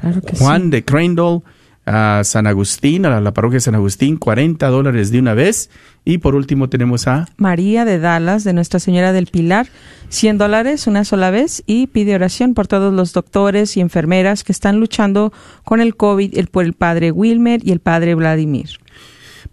Claro 0.00 0.20
que 0.22 0.36
Juan 0.36 0.62
sí. 0.64 0.70
de 0.70 0.84
Crandall 0.84 1.42
a 1.90 2.22
San 2.24 2.46
Agustín, 2.46 3.04
a 3.04 3.20
la 3.20 3.34
parroquia 3.34 3.56
de 3.56 3.62
San 3.62 3.74
Agustín, 3.74 4.16
40 4.16 4.68
dólares 4.68 5.10
de 5.10 5.18
una 5.18 5.34
vez. 5.34 5.70
Y 6.04 6.18
por 6.18 6.34
último 6.34 6.68
tenemos 6.68 7.08
a 7.08 7.26
María 7.36 7.84
de 7.84 7.98
Dallas, 7.98 8.44
de 8.44 8.52
Nuestra 8.52 8.80
Señora 8.80 9.12
del 9.12 9.26
Pilar, 9.26 9.66
100 10.08 10.38
dólares 10.38 10.86
una 10.86 11.04
sola 11.04 11.30
vez 11.30 11.62
y 11.66 11.88
pide 11.88 12.14
oración 12.14 12.54
por 12.54 12.68
todos 12.68 12.94
los 12.94 13.12
doctores 13.12 13.76
y 13.76 13.80
enfermeras 13.80 14.44
que 14.44 14.52
están 14.52 14.78
luchando 14.78 15.32
con 15.64 15.80
el 15.80 15.96
COVID, 15.96 16.38
el, 16.38 16.46
por 16.46 16.64
el 16.64 16.74
padre 16.74 17.10
Wilmer 17.10 17.60
y 17.64 17.72
el 17.72 17.80
padre 17.80 18.14
Vladimir. 18.14 18.70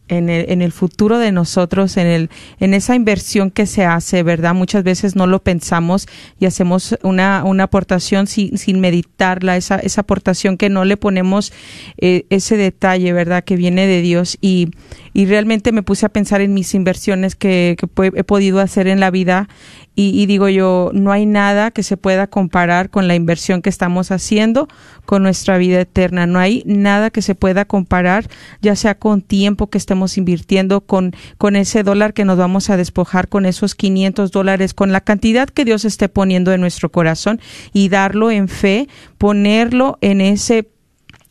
en 0.07 0.29
el, 0.29 0.49
en 0.49 0.61
el 0.61 0.71
futuro 0.71 1.19
de 1.19 1.31
nosotros, 1.31 1.97
en 1.97 2.07
el, 2.07 2.29
en 2.59 2.73
esa 2.73 2.95
inversión 2.95 3.51
que 3.51 3.65
se 3.65 3.85
hace, 3.85 4.23
¿verdad? 4.23 4.53
Muchas 4.53 4.83
veces 4.83 5.15
no 5.15 5.27
lo 5.27 5.41
pensamos 5.43 6.07
y 6.39 6.45
hacemos 6.45 6.97
una, 7.03 7.43
una 7.43 7.63
aportación 7.63 8.27
sin, 8.27 8.57
sin 8.57 8.79
meditarla, 8.79 9.57
esa, 9.57 9.77
esa 9.77 10.01
aportación 10.01 10.57
que 10.57 10.69
no 10.69 10.85
le 10.85 10.97
ponemos 10.97 11.53
eh, 11.97 12.25
ese 12.29 12.57
detalle, 12.57 13.13
¿verdad? 13.13 13.43
Que 13.43 13.55
viene 13.55 13.87
de 13.87 14.01
Dios 14.01 14.37
y, 14.41 14.71
y 15.17 15.25
realmente 15.25 15.71
me 15.71 15.81
puse 15.81 16.05
a 16.05 16.09
pensar 16.09 16.41
en 16.41 16.53
mis 16.53 16.75
inversiones 16.75 17.35
que, 17.35 17.75
he 18.13 18.23
podido 18.23 18.59
hacer 18.59 18.87
en 18.87 18.99
la 18.99 19.09
vida 19.09 19.49
y, 19.95 20.09
y 20.09 20.27
digo 20.27 20.47
yo, 20.47 20.91
no 20.93 21.11
hay 21.11 21.25
nada 21.25 21.71
que 21.71 21.81
se 21.81 21.97
pueda 21.97 22.27
comparar 22.27 22.91
con 22.91 23.07
la 23.07 23.15
inversión 23.15 23.63
que 23.63 23.69
estamos 23.71 24.11
haciendo 24.11 24.67
con 25.05 25.23
nuestra 25.23 25.57
vida 25.57 25.81
eterna. 25.81 26.27
No 26.27 26.37
hay 26.37 26.61
nada 26.67 27.09
que 27.09 27.23
se 27.23 27.33
pueda 27.33 27.65
comparar, 27.65 28.27
ya 28.61 28.75
sea 28.75 28.93
con 28.93 29.23
tiempo 29.23 29.71
que 29.71 29.79
estemos 29.79 30.19
invirtiendo, 30.19 30.81
con, 30.81 31.15
con 31.39 31.55
ese 31.55 31.81
dólar 31.81 32.13
que 32.13 32.23
nos 32.23 32.37
vamos 32.37 32.69
a 32.69 32.77
despojar, 32.77 33.27
con 33.27 33.47
esos 33.47 33.73
500 33.73 34.29
dólares, 34.29 34.75
con 34.75 34.91
la 34.91 35.01
cantidad 35.01 35.49
que 35.49 35.65
Dios 35.65 35.83
esté 35.83 36.09
poniendo 36.09 36.53
en 36.53 36.61
nuestro 36.61 36.91
corazón 36.91 37.41
y 37.73 37.89
darlo 37.89 38.29
en 38.29 38.49
fe, 38.49 38.87
ponerlo 39.17 39.97
en 40.01 40.21
ese 40.21 40.69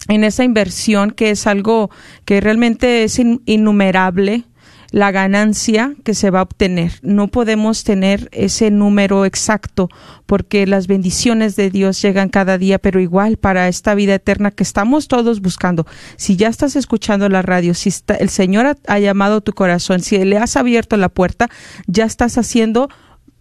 en 0.08 0.24
esa 0.24 0.44
inversión 0.44 1.10
que 1.10 1.30
es 1.30 1.46
algo 1.46 1.90
que 2.24 2.40
realmente 2.40 3.04
es 3.04 3.18
in- 3.18 3.42
innumerable 3.46 4.44
la 4.92 5.10
ganancia 5.10 5.94
que 6.04 6.14
se 6.14 6.30
va 6.30 6.38
a 6.38 6.42
obtener. 6.42 6.92
No 7.02 7.26
podemos 7.26 7.82
tener 7.82 8.28
ese 8.32 8.70
número 8.70 9.24
exacto 9.24 9.88
porque 10.26 10.64
las 10.66 10.86
bendiciones 10.86 11.56
de 11.56 11.70
Dios 11.70 12.00
llegan 12.00 12.28
cada 12.28 12.56
día, 12.56 12.78
pero 12.78 13.00
igual 13.00 13.36
para 13.36 13.66
esta 13.68 13.94
vida 13.96 14.14
eterna 14.14 14.52
que 14.52 14.62
estamos 14.62 15.08
todos 15.08 15.40
buscando. 15.42 15.86
Si 16.16 16.36
ya 16.36 16.48
estás 16.48 16.76
escuchando 16.76 17.28
la 17.28 17.42
radio, 17.42 17.74
si 17.74 17.88
está- 17.88 18.14
el 18.14 18.28
Señor 18.30 18.66
ha, 18.66 18.76
ha 18.86 18.98
llamado 19.00 19.40
tu 19.40 19.52
corazón, 19.54 20.00
si 20.00 20.24
le 20.24 20.38
has 20.38 20.56
abierto 20.56 20.96
la 20.96 21.08
puerta, 21.08 21.50
ya 21.88 22.04
estás 22.04 22.38
haciendo 22.38 22.88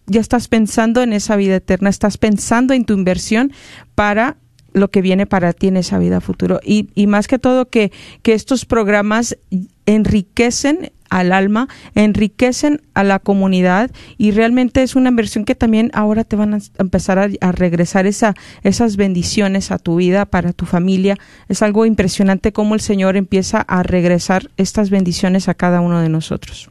ya 0.08 0.20
estás 0.20 0.46
pensando 0.46 1.02
en 1.02 1.12
esa 1.12 1.34
vida 1.34 1.56
eterna, 1.56 1.90
estás 1.90 2.16
pensando 2.16 2.74
en 2.74 2.84
tu 2.84 2.94
inversión 2.94 3.52
para 3.96 4.36
lo 4.76 4.88
que 4.88 5.00
viene 5.00 5.26
para 5.26 5.54
ti 5.54 5.68
en 5.68 5.78
esa 5.78 5.98
vida 5.98 6.20
futuro. 6.20 6.60
Y, 6.62 7.06
más 7.06 7.28
que 7.28 7.38
todo 7.38 7.70
que, 7.70 7.92
que 8.22 8.34
estos 8.34 8.66
programas 8.66 9.38
enriquecen 9.86 10.92
al 11.08 11.32
alma, 11.32 11.66
enriquecen 11.94 12.82
a 12.92 13.02
la 13.02 13.18
comunidad 13.18 13.90
y 14.18 14.32
realmente 14.32 14.82
es 14.82 14.94
una 14.94 15.08
inversión 15.08 15.46
que 15.46 15.54
también 15.54 15.90
ahora 15.94 16.24
te 16.24 16.36
van 16.36 16.52
a 16.52 16.58
empezar 16.78 17.18
a, 17.18 17.30
regresar 17.52 18.06
esa, 18.06 18.34
esas 18.62 18.96
bendiciones 18.96 19.70
a 19.70 19.78
tu 19.78 19.96
vida, 19.96 20.26
para 20.26 20.52
tu 20.52 20.66
familia. 20.66 21.16
Es 21.48 21.62
algo 21.62 21.86
impresionante 21.86 22.52
cómo 22.52 22.74
el 22.74 22.82
Señor 22.82 23.16
empieza 23.16 23.62
a 23.62 23.82
regresar 23.82 24.50
estas 24.58 24.90
bendiciones 24.90 25.48
a 25.48 25.54
cada 25.54 25.80
uno 25.80 26.00
de 26.00 26.10
nosotros. 26.10 26.68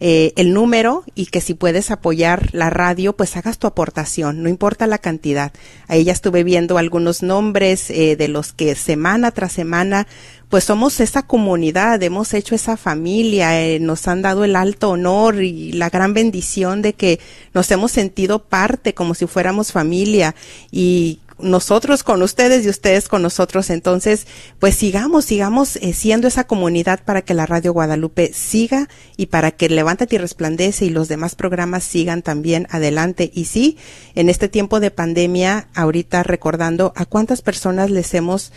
eh, 0.00 0.32
el 0.36 0.52
número 0.52 1.04
y 1.14 1.26
que 1.26 1.40
si 1.40 1.54
puedes 1.54 1.90
apoyar 1.90 2.50
la 2.52 2.70
radio, 2.70 3.14
pues 3.14 3.36
hagas 3.36 3.58
tu 3.58 3.66
aportación, 3.66 4.42
no 4.42 4.48
importa 4.48 4.86
la 4.86 4.98
cantidad. 4.98 5.52
Ahí 5.88 6.04
ya 6.04 6.12
estuve 6.12 6.44
viendo 6.44 6.78
algunos 6.78 7.22
nombres 7.22 7.90
eh, 7.90 8.16
de 8.16 8.28
los 8.28 8.52
que 8.52 8.74
semana 8.74 9.30
tras 9.30 9.52
semana 9.52 10.06
pues 10.48 10.64
somos 10.64 11.00
esa 11.00 11.22
comunidad, 11.26 12.00
hemos 12.02 12.32
hecho 12.32 12.54
esa 12.54 12.76
familia, 12.76 13.60
eh, 13.60 13.80
nos 13.80 14.06
han 14.06 14.22
dado 14.22 14.44
el 14.44 14.54
alto 14.54 14.90
honor 14.90 15.42
y 15.42 15.72
la 15.72 15.90
gran 15.90 16.14
bendición 16.14 16.82
de 16.82 16.92
que 16.92 17.18
nos 17.52 17.70
hemos 17.72 17.90
sentido 17.90 18.38
parte 18.44 18.94
como 18.94 19.14
si 19.14 19.26
fuéramos 19.26 19.72
familia 19.72 20.36
y 20.70 21.18
nosotros 21.38 22.02
con 22.02 22.22
ustedes 22.22 22.64
y 22.64 22.68
ustedes 22.68 23.08
con 23.08 23.22
nosotros. 23.22 23.70
Entonces, 23.70 24.26
pues 24.58 24.74
sigamos, 24.74 25.24
sigamos 25.24 25.76
eh, 25.76 25.92
siendo 25.92 26.28
esa 26.28 26.44
comunidad 26.44 27.00
para 27.04 27.22
que 27.22 27.34
la 27.34 27.46
Radio 27.46 27.72
Guadalupe 27.72 28.32
siga 28.32 28.88
y 29.16 29.26
para 29.26 29.50
que 29.50 29.68
Levántate 29.68 30.16
y 30.16 30.18
Resplandece 30.18 30.86
y 30.86 30.90
los 30.90 31.08
demás 31.08 31.34
programas 31.34 31.84
sigan 31.84 32.22
también 32.22 32.66
adelante. 32.70 33.30
Y 33.34 33.46
sí, 33.46 33.76
en 34.14 34.28
este 34.28 34.48
tiempo 34.48 34.80
de 34.80 34.90
pandemia, 34.90 35.68
ahorita 35.74 36.22
recordando 36.22 36.92
a 36.96 37.04
cuántas 37.04 37.42
personas 37.42 37.90
les 37.90 38.14
hemos 38.14 38.52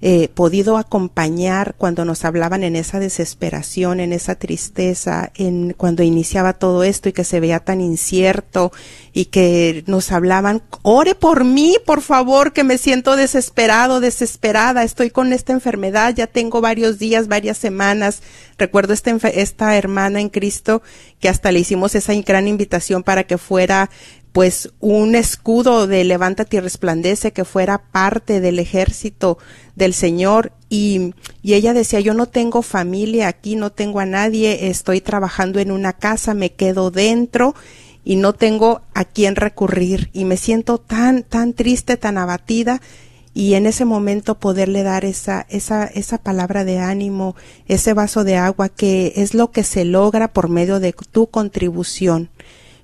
eh, 0.00 0.28
podido 0.32 0.76
acompañar 0.76 1.74
cuando 1.76 2.04
nos 2.04 2.24
hablaban 2.24 2.62
en 2.62 2.76
esa 2.76 3.00
desesperación, 3.00 3.98
en 3.98 4.12
esa 4.12 4.36
tristeza, 4.36 5.32
en 5.34 5.74
cuando 5.76 6.04
iniciaba 6.04 6.52
todo 6.52 6.84
esto 6.84 7.08
y 7.08 7.12
que 7.12 7.24
se 7.24 7.40
veía 7.40 7.58
tan 7.58 7.80
incierto 7.80 8.70
y 9.12 9.24
que 9.24 9.82
nos 9.88 10.12
hablaban, 10.12 10.62
ore 10.82 11.16
por 11.16 11.42
mí, 11.42 11.76
por 11.84 12.00
favor, 12.00 12.52
que 12.52 12.62
me 12.62 12.78
siento 12.78 13.16
desesperado, 13.16 13.98
desesperada, 13.98 14.84
estoy 14.84 15.10
con 15.10 15.32
esta 15.32 15.52
enfermedad, 15.52 16.14
ya 16.14 16.28
tengo 16.28 16.60
varios 16.60 17.00
días, 17.00 17.26
varias 17.26 17.58
semanas. 17.58 18.22
Recuerdo 18.56 18.92
esta, 18.92 19.10
esta 19.10 19.76
hermana 19.76 20.20
en 20.20 20.28
Cristo 20.28 20.82
que 21.18 21.28
hasta 21.28 21.50
le 21.50 21.58
hicimos 21.58 21.96
esa 21.96 22.14
gran 22.14 22.46
invitación 22.46 23.02
para 23.02 23.24
que 23.24 23.38
fuera 23.38 23.90
pues 24.38 24.70
un 24.78 25.16
escudo 25.16 25.88
de 25.88 26.04
levántate 26.04 26.58
y 26.58 26.60
resplandece 26.60 27.32
que 27.32 27.44
fuera 27.44 27.78
parte 27.90 28.40
del 28.40 28.60
ejército 28.60 29.36
del 29.74 29.92
Señor. 29.92 30.52
Y, 30.68 31.12
y, 31.42 31.54
ella 31.54 31.74
decía 31.74 31.98
yo 31.98 32.14
no 32.14 32.26
tengo 32.26 32.62
familia 32.62 33.26
aquí, 33.26 33.56
no 33.56 33.72
tengo 33.72 33.98
a 33.98 34.06
nadie, 34.06 34.68
estoy 34.68 35.00
trabajando 35.00 35.58
en 35.58 35.72
una 35.72 35.92
casa, 35.92 36.34
me 36.34 36.52
quedo 36.52 36.92
dentro 36.92 37.56
y 38.04 38.14
no 38.14 38.32
tengo 38.32 38.82
a 38.94 39.04
quién 39.04 39.34
recurrir 39.34 40.08
y 40.12 40.24
me 40.24 40.36
siento 40.36 40.78
tan, 40.78 41.24
tan 41.24 41.52
triste, 41.52 41.96
tan 41.96 42.16
abatida 42.16 42.80
y 43.34 43.54
en 43.54 43.66
ese 43.66 43.86
momento 43.86 44.36
poderle 44.38 44.84
dar 44.84 45.04
esa, 45.04 45.46
esa, 45.48 45.84
esa 45.84 46.18
palabra 46.18 46.64
de 46.64 46.78
ánimo, 46.78 47.34
ese 47.66 47.92
vaso 47.92 48.22
de 48.22 48.36
agua 48.36 48.68
que 48.68 49.14
es 49.16 49.34
lo 49.34 49.50
que 49.50 49.64
se 49.64 49.84
logra 49.84 50.28
por 50.28 50.48
medio 50.48 50.78
de 50.78 50.92
tu 50.92 51.26
contribución 51.26 52.30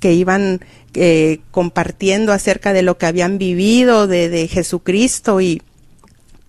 que 0.00 0.14
iban 0.14 0.60
eh, 0.94 1.38
compartiendo 1.52 2.32
acerca 2.32 2.72
de 2.72 2.82
lo 2.82 2.98
que 2.98 3.06
habían 3.06 3.38
vivido 3.38 4.08
de, 4.08 4.28
de 4.30 4.48
Jesucristo 4.48 5.40
y 5.40 5.62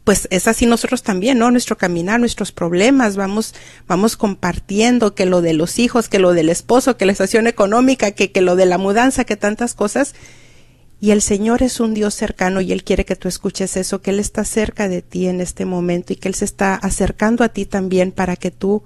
pues 0.03 0.27
es 0.31 0.47
así 0.47 0.65
nosotros 0.65 1.03
también, 1.03 1.37
¿no? 1.37 1.51
Nuestro 1.51 1.77
caminar, 1.77 2.19
nuestros 2.19 2.51
problemas, 2.51 3.15
vamos, 3.15 3.53
vamos 3.87 4.17
compartiendo 4.17 5.13
que 5.13 5.27
lo 5.27 5.43
de 5.43 5.53
los 5.53 5.77
hijos, 5.77 6.09
que 6.09 6.17
lo 6.17 6.33
del 6.33 6.49
esposo, 6.49 6.97
que 6.97 7.05
la 7.05 7.13
situación 7.13 7.45
económica, 7.45 8.09
que, 8.09 8.31
que 8.31 8.41
lo 8.41 8.55
de 8.55 8.65
la 8.65 8.79
mudanza, 8.79 9.23
que 9.23 9.35
tantas 9.35 9.75
cosas. 9.75 10.15
Y 11.01 11.11
el 11.11 11.21
Señor 11.21 11.61
es 11.61 11.79
un 11.79 11.93
Dios 11.93 12.13
cercano 12.13 12.61
y 12.61 12.71
Él 12.71 12.83
quiere 12.83 13.05
que 13.05 13.15
tú 13.15 13.27
escuches 13.27 13.77
eso, 13.77 14.01
que 14.01 14.11
Él 14.11 14.19
está 14.19 14.45
cerca 14.45 14.87
de 14.87 15.01
ti 15.01 15.27
en 15.27 15.41
este 15.41 15.65
momento 15.65 16.13
y 16.13 16.15
que 16.15 16.27
Él 16.27 16.35
se 16.35 16.45
está 16.45 16.75
acercando 16.75 17.43
a 17.43 17.49
ti 17.49 17.65
también 17.65 18.11
para 18.11 18.35
que 18.35 18.51
tú, 18.51 18.83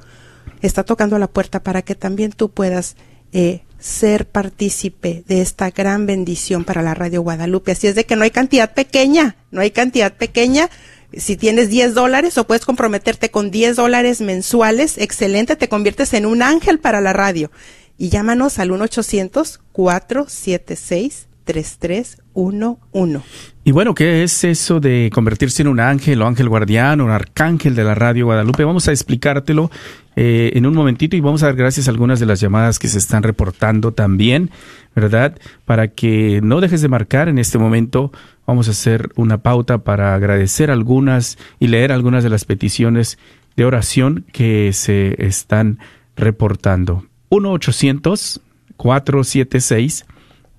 está 0.62 0.84
tocando 0.84 1.18
la 1.20 1.28
puerta 1.28 1.64
para 1.64 1.82
que 1.82 1.96
también 1.96 2.32
tú 2.32 2.50
puedas 2.50 2.96
eh, 3.32 3.62
ser 3.80 4.28
partícipe 4.28 5.24
de 5.28 5.42
esta 5.42 5.70
gran 5.72 6.06
bendición 6.06 6.66
para 6.66 6.82
la 6.82 6.94
Radio 6.94 7.22
Guadalupe. 7.22 7.72
Así 7.72 7.88
es 7.88 7.96
de 7.96 8.06
que 8.06 8.16
no 8.16 8.24
hay 8.24 8.32
cantidad 8.32 8.74
pequeña, 8.74 9.38
no 9.52 9.62
hay 9.62 9.72
cantidad 9.72 10.14
pequeña. 10.14 10.70
Si 11.14 11.38
tienes 11.38 11.70
10 11.70 11.94
dólares 11.94 12.38
o 12.38 12.46
puedes 12.46 12.66
comprometerte 12.66 13.32
con 13.32 13.52
10 13.52 13.78
dólares 13.78 14.22
mensuales, 14.22 14.98
excelente, 14.98 15.56
te 15.56 15.70
conviertes 15.70 16.14
en 16.14 16.26
un 16.26 16.42
ángel 16.42 16.80
para 16.80 17.02
la 17.02 17.14
radio. 17.14 17.52
Y 17.98 18.10
llámanos 18.10 18.60
al 18.60 18.72
1 18.72 18.84
800 18.84 19.62
476 19.72 21.29
3311. 21.50 23.26
Y 23.64 23.72
bueno, 23.72 23.96
¿qué 23.96 24.22
es 24.22 24.44
eso 24.44 24.80
de 24.80 25.10
convertirse 25.12 25.64
en 25.64 25.68
un 25.68 25.80
ángel 25.80 26.22
o 26.22 26.28
ángel 26.28 26.48
guardián 26.48 27.02
o 27.02 27.06
un 27.06 27.10
arcángel 27.10 27.74
de 27.74 27.84
la 27.84 27.96
radio 27.96 28.26
Guadalupe? 28.26 28.64
Vamos 28.64 28.88
a 28.88 28.92
explicártelo 28.92 29.72
eh, 30.16 30.52
en 30.54 30.68
un 30.68 30.76
momentito 30.76 31.16
y 31.16 31.22
vamos 31.22 31.42
a 31.42 31.48
dar 31.48 31.56
gracias 31.56 31.88
a 31.88 31.92
algunas 31.92 32.20
de 32.20 32.28
las 32.28 32.40
llamadas 32.40 32.78
que 32.78 32.88
se 32.88 33.00
están 33.00 33.24
reportando 33.24 33.94
también, 33.94 34.52
¿verdad? 34.96 35.40
Para 35.66 35.88
que 35.88 36.40
no 36.44 36.62
dejes 36.62 36.84
de 36.84 36.88
marcar 36.88 37.30
en 37.30 37.40
este 37.40 37.58
momento, 37.58 38.12
vamos 38.46 38.68
a 38.68 38.72
hacer 38.72 39.10
una 39.16 39.40
pauta 39.40 39.80
para 39.80 40.14
agradecer 40.14 40.70
algunas 40.70 41.40
y 41.60 41.66
leer 41.66 41.92
algunas 41.92 42.24
de 42.24 42.30
las 42.30 42.46
peticiones 42.46 43.18
de 43.56 43.66
oración 43.66 44.24
que 44.32 44.72
se 44.72 45.16
están 45.18 45.80
reportando. 46.16 47.06
1 47.30 47.52
800 47.52 48.40
476 48.78 50.06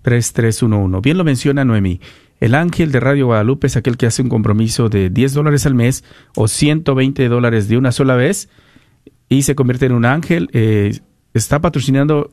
3311. 0.02 1.00
Bien 1.02 1.18
lo 1.18 1.24
menciona 1.24 1.64
Noemí. 1.64 2.00
El 2.40 2.54
ángel 2.54 2.90
de 2.90 3.00
Radio 3.00 3.26
Guadalupe 3.26 3.66
es 3.66 3.76
aquel 3.76 3.96
que 3.96 4.06
hace 4.06 4.22
un 4.22 4.28
compromiso 4.28 4.88
de 4.88 5.10
10 5.10 5.34
dólares 5.34 5.66
al 5.66 5.74
mes 5.74 6.04
o 6.34 6.48
120 6.48 7.28
dólares 7.28 7.68
de 7.68 7.76
una 7.76 7.92
sola 7.92 8.14
vez 8.16 8.48
y 9.28 9.42
se 9.42 9.54
convierte 9.54 9.86
en 9.86 9.92
un 9.92 10.06
ángel. 10.06 10.48
Eh, 10.52 10.98
está 11.34 11.60
patrocinando 11.60 12.30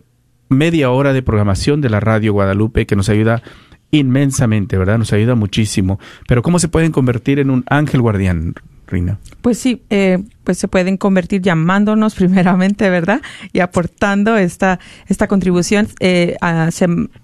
media 0.50 0.92
hora 0.92 1.12
de 1.12 1.22
programación 1.22 1.82
de 1.82 1.90
la 1.90 2.00
Radio 2.00 2.34
Guadalupe 2.34 2.86
que 2.86 2.96
nos 2.96 3.10
ayuda 3.10 3.44
inmensamente, 3.92 4.78
¿verdad? 4.78 4.98
Nos 4.98 5.12
ayuda 5.14 5.36
muchísimo. 5.36 6.00
Pero 6.28 6.42
¿cómo 6.42 6.60
se 6.60 6.70
pueden 6.70 6.92
convertir 6.92 7.40
en 7.40 7.50
un 7.50 7.64
ángel 7.68 8.02
guardián? 8.02 8.56
Rina? 8.88 9.20
Pues 9.42 9.58
sí, 9.60 9.82
eh, 9.90 10.20
pues 10.44 10.58
se 10.58 10.68
pueden 10.68 10.98
convertir 10.98 11.42
llamándonos 11.42 12.16
primeramente, 12.16 12.90
¿verdad? 12.90 13.22
Y 13.54 13.60
aportando 13.60 14.38
esta, 14.38 14.80
esta 15.08 15.28
contribución 15.28 15.88
eh, 16.00 16.38
a- 16.42 16.70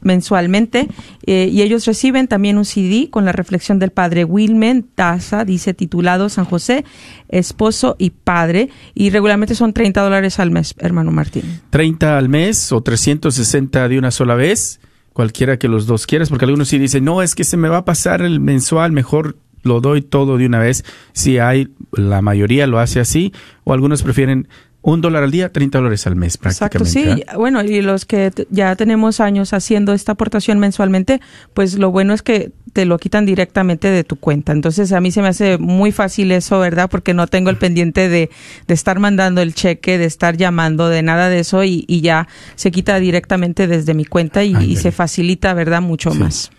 mensualmente. 0.02 0.88
Eh, 1.26 1.50
y 1.52 1.62
ellos 1.62 1.86
reciben 1.86 2.28
también 2.28 2.58
un 2.58 2.66
CD 2.66 3.10
con 3.10 3.26
la 3.26 3.32
reflexión 3.32 3.80
del 3.80 3.92
padre 3.92 4.26
Wilmen 4.26 4.84
Taza, 4.84 5.46
dice 5.46 5.74
titulado 5.74 6.30
San 6.30 6.46
José, 6.46 6.84
esposo 7.30 7.96
y 7.98 8.10
padre. 8.12 8.70
Y 8.94 9.10
regularmente 9.10 9.56
son 9.56 9.74
30 9.74 10.02
dólares 10.02 10.40
al 10.40 10.52
mes, 10.52 10.76
hermano 10.80 11.12
Martín. 11.12 11.62
30 11.70 12.18
al 12.18 12.30
mes 12.30 12.72
o 12.72 12.82
360 12.82 13.88
de 13.88 13.98
una 13.98 14.12
sola 14.12 14.36
vez, 14.36 14.80
cualquiera 15.14 15.58
que 15.58 15.68
los 15.68 15.86
dos 15.88 16.06
quieras, 16.08 16.30
porque 16.30 16.46
algunos 16.46 16.68
sí 16.68 16.78
dicen, 16.78 17.06
no, 17.06 17.22
es 17.22 17.36
que 17.36 17.44
se 17.44 17.58
me 17.58 17.70
va 17.70 17.78
a 17.78 17.86
pasar 17.86 18.22
el 18.22 18.40
mensual, 18.40 18.92
mejor 18.92 19.38
lo 19.64 19.82
doy 19.82 20.02
todo 20.02 20.38
de 20.38 20.46
una 20.46 20.60
vez. 20.60 20.84
Si 21.14 21.40
hay, 21.40 21.70
la 21.92 22.22
mayoría 22.22 22.68
lo 22.68 22.80
hace 22.80 23.00
así, 23.00 23.34
o 23.64 23.74
algunos 23.74 24.04
prefieren 24.04 24.48
un 24.86 25.00
dólar 25.00 25.24
al 25.24 25.32
día, 25.32 25.50
30 25.50 25.78
dólares 25.78 26.06
al 26.08 26.18
mes 26.18 26.36
Exacto, 26.36 26.80
prácticamente. 26.80 27.22
sí. 27.24 27.26
¿ah? 27.30 27.38
Bueno, 27.38 27.64
y 27.64 27.82
los 27.82 28.04
que 28.06 28.34
ya 28.50 28.76
tenemos 28.76 29.22
años 29.22 29.54
haciendo 29.54 29.94
esta 29.94 30.12
aportación 30.12 30.60
mensualmente, 30.60 31.22
pues 31.54 31.76
lo 31.80 31.90
bueno 31.90 32.14
es 32.14 32.22
que 32.22 32.52
te 32.74 32.84
lo 32.84 32.98
quitan 32.98 33.26
directamente 33.26 33.88
de 33.88 34.04
tu 34.04 34.18
cuenta. 34.18 34.52
Entonces 34.52 34.92
a 34.92 35.00
mí 35.00 35.12
se 35.12 35.22
me 35.22 35.30
hace 35.30 35.58
muy 35.58 35.94
fácil 35.94 36.34
eso, 36.34 36.60
¿verdad? 36.60 36.90
Porque 36.90 37.14
no 37.14 37.28
tengo 37.28 37.50
el 37.50 37.56
pendiente 37.56 38.10
de, 38.10 38.30
de 38.68 38.74
estar 38.74 39.00
mandando 39.00 39.42
el 39.42 39.54
cheque, 39.54 39.98
de 39.98 40.04
estar 40.06 40.36
llamando, 40.36 40.90
de 40.90 41.02
nada 41.02 41.30
de 41.30 41.40
eso 41.40 41.64
y, 41.64 41.86
y 41.88 42.02
ya 42.02 42.28
se 42.56 42.70
quita 42.72 43.00
directamente 43.00 43.68
desde 43.68 43.94
mi 43.94 44.04
cuenta 44.04 44.44
y, 44.44 44.54
y 44.66 44.76
se 44.76 44.92
facilita, 44.92 45.54
¿verdad? 45.54 45.82
Mucho 45.82 46.12
Sí. 46.12 46.18
más. 46.20 46.52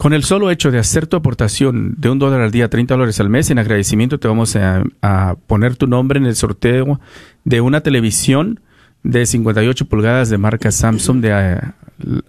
Con 0.00 0.14
el 0.14 0.24
solo 0.24 0.50
hecho 0.50 0.70
de 0.70 0.78
hacer 0.78 1.06
tu 1.06 1.18
aportación 1.18 1.96
de 1.98 2.08
un 2.08 2.18
dólar 2.18 2.40
al 2.40 2.50
día, 2.50 2.70
30 2.70 2.94
dólares 2.94 3.20
al 3.20 3.28
mes, 3.28 3.50
en 3.50 3.58
agradecimiento 3.58 4.18
te 4.18 4.28
vamos 4.28 4.56
a, 4.56 5.36
poner 5.46 5.76
tu 5.76 5.86
nombre 5.86 6.18
en 6.18 6.24
el 6.24 6.36
sorteo 6.36 6.98
de 7.44 7.60
una 7.60 7.82
televisión 7.82 8.60
de 9.02 9.26
58 9.26 9.84
pulgadas 9.84 10.30
de 10.30 10.38
marca 10.38 10.70
Samsung 10.70 11.20
de 11.20 11.32
eh, 11.32 11.60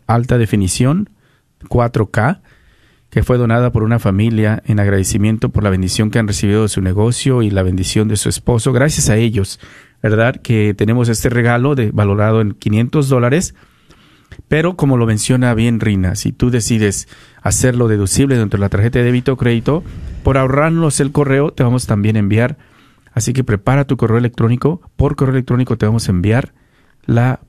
alta 0.06 0.38
definición, 0.38 1.12
4K, 1.70 2.42
que 3.10 3.24
fue 3.24 3.38
donada 3.38 3.72
por 3.72 3.84
una 3.84 4.00
familia 4.00 4.62
en 4.66 4.82
agradecimiento 4.82 5.48
por 5.48 5.64
la 5.64 5.70
bendición 5.70 6.12
que 6.12 6.20
han 6.20 6.28
recibido 6.28 6.64
de 6.64 6.68
su 6.68 6.82
negocio 6.82 7.42
y 7.42 7.52
la 7.52 7.64
bendición 7.64 8.10
de 8.10 8.18
su 8.18 8.28
esposo. 8.28 8.74
Gracias 8.74 9.10
a 9.10 9.16
ellos, 9.16 9.62
¿verdad? 10.04 10.36
Que 10.36 10.74
tenemos 10.74 11.08
este 11.08 11.30
regalo 11.30 11.76
de, 11.76 11.92
valorado 11.92 12.42
en 12.42 12.52
500 12.52 13.08
dólares. 13.08 13.56
Pero 14.48 14.76
como 14.76 14.98
lo 14.98 15.06
menciona 15.06 15.54
bien 15.54 15.80
Rina, 15.80 16.16
si 16.16 16.32
tú 16.32 16.50
decides 16.50 17.08
hacerlo 17.42 17.88
deducible 17.88 18.38
dentro 18.38 18.58
de 18.58 18.62
la 18.62 18.70
tarjeta 18.70 19.00
de 19.00 19.06
débito 19.06 19.34
o 19.34 19.38
crédito, 19.38 19.84
por 20.24 20.38
ahorrarnos 20.38 21.00
el 21.00 21.12
correo 21.12 21.52
te 21.52 21.64
vamos 21.64 21.88
también 21.88 22.16
a 22.16 22.20
enviar. 22.20 22.58
Así 23.14 23.34
que 23.34 23.44
prepara 23.44 23.86
tu 23.86 23.98
correo 23.98 24.18
electrónico. 24.18 24.82
Por 24.96 25.16
correo 25.16 25.36
electrónico 25.36 25.78
te 25.78 25.86
vamos 25.86 26.08
a 26.08 26.12
enviar 26.12 26.54
la 27.06 27.42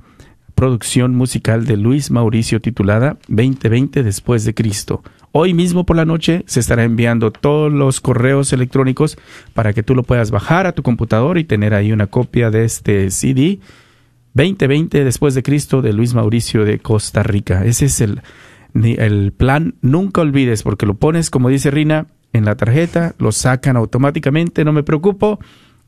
producción 0.54 1.14
musical 1.14 1.64
de 1.64 1.76
Luis 1.76 2.10
Mauricio 2.10 2.60
titulada 2.60 3.16
2020 3.28 4.02
después 4.02 4.44
de 4.44 4.54
Cristo. 4.54 5.02
Hoy 5.32 5.54
mismo 5.54 5.86
por 5.86 5.96
la 5.96 6.04
noche 6.04 6.44
se 6.46 6.60
estará 6.60 6.84
enviando 6.84 7.32
todos 7.32 7.72
los 7.72 8.00
correos 8.00 8.52
electrónicos 8.52 9.16
para 9.54 9.72
que 9.72 9.82
tú 9.82 9.94
lo 9.94 10.02
puedas 10.02 10.30
bajar 10.30 10.66
a 10.66 10.72
tu 10.72 10.82
computador 10.82 11.38
y 11.38 11.44
tener 11.44 11.74
ahí 11.74 11.90
una 11.90 12.06
copia 12.06 12.50
de 12.50 12.64
este 12.64 13.10
CD 13.10 13.60
2020 14.34 15.04
después 15.04 15.34
de 15.34 15.42
Cristo 15.42 15.82
de 15.82 15.92
Luis 15.92 16.14
Mauricio 16.14 16.64
de 16.64 16.78
Costa 16.78 17.22
Rica. 17.22 17.64
Ese 17.64 17.86
es 17.86 18.00
el, 18.00 18.22
ni- 18.72 18.94
el 18.98 19.32
plan. 19.32 19.74
Nunca 19.82 20.20
olvides 20.22 20.62
porque 20.62 20.86
lo 20.86 20.94
pones, 20.94 21.30
como 21.30 21.48
dice 21.48 21.70
Rina, 21.70 22.06
en 22.32 22.44
la 22.46 22.56
tarjeta, 22.56 23.14
lo 23.18 23.30
sacan 23.32 23.76
automáticamente, 23.76 24.64
no 24.64 24.72
me 24.72 24.82
preocupo 24.82 25.38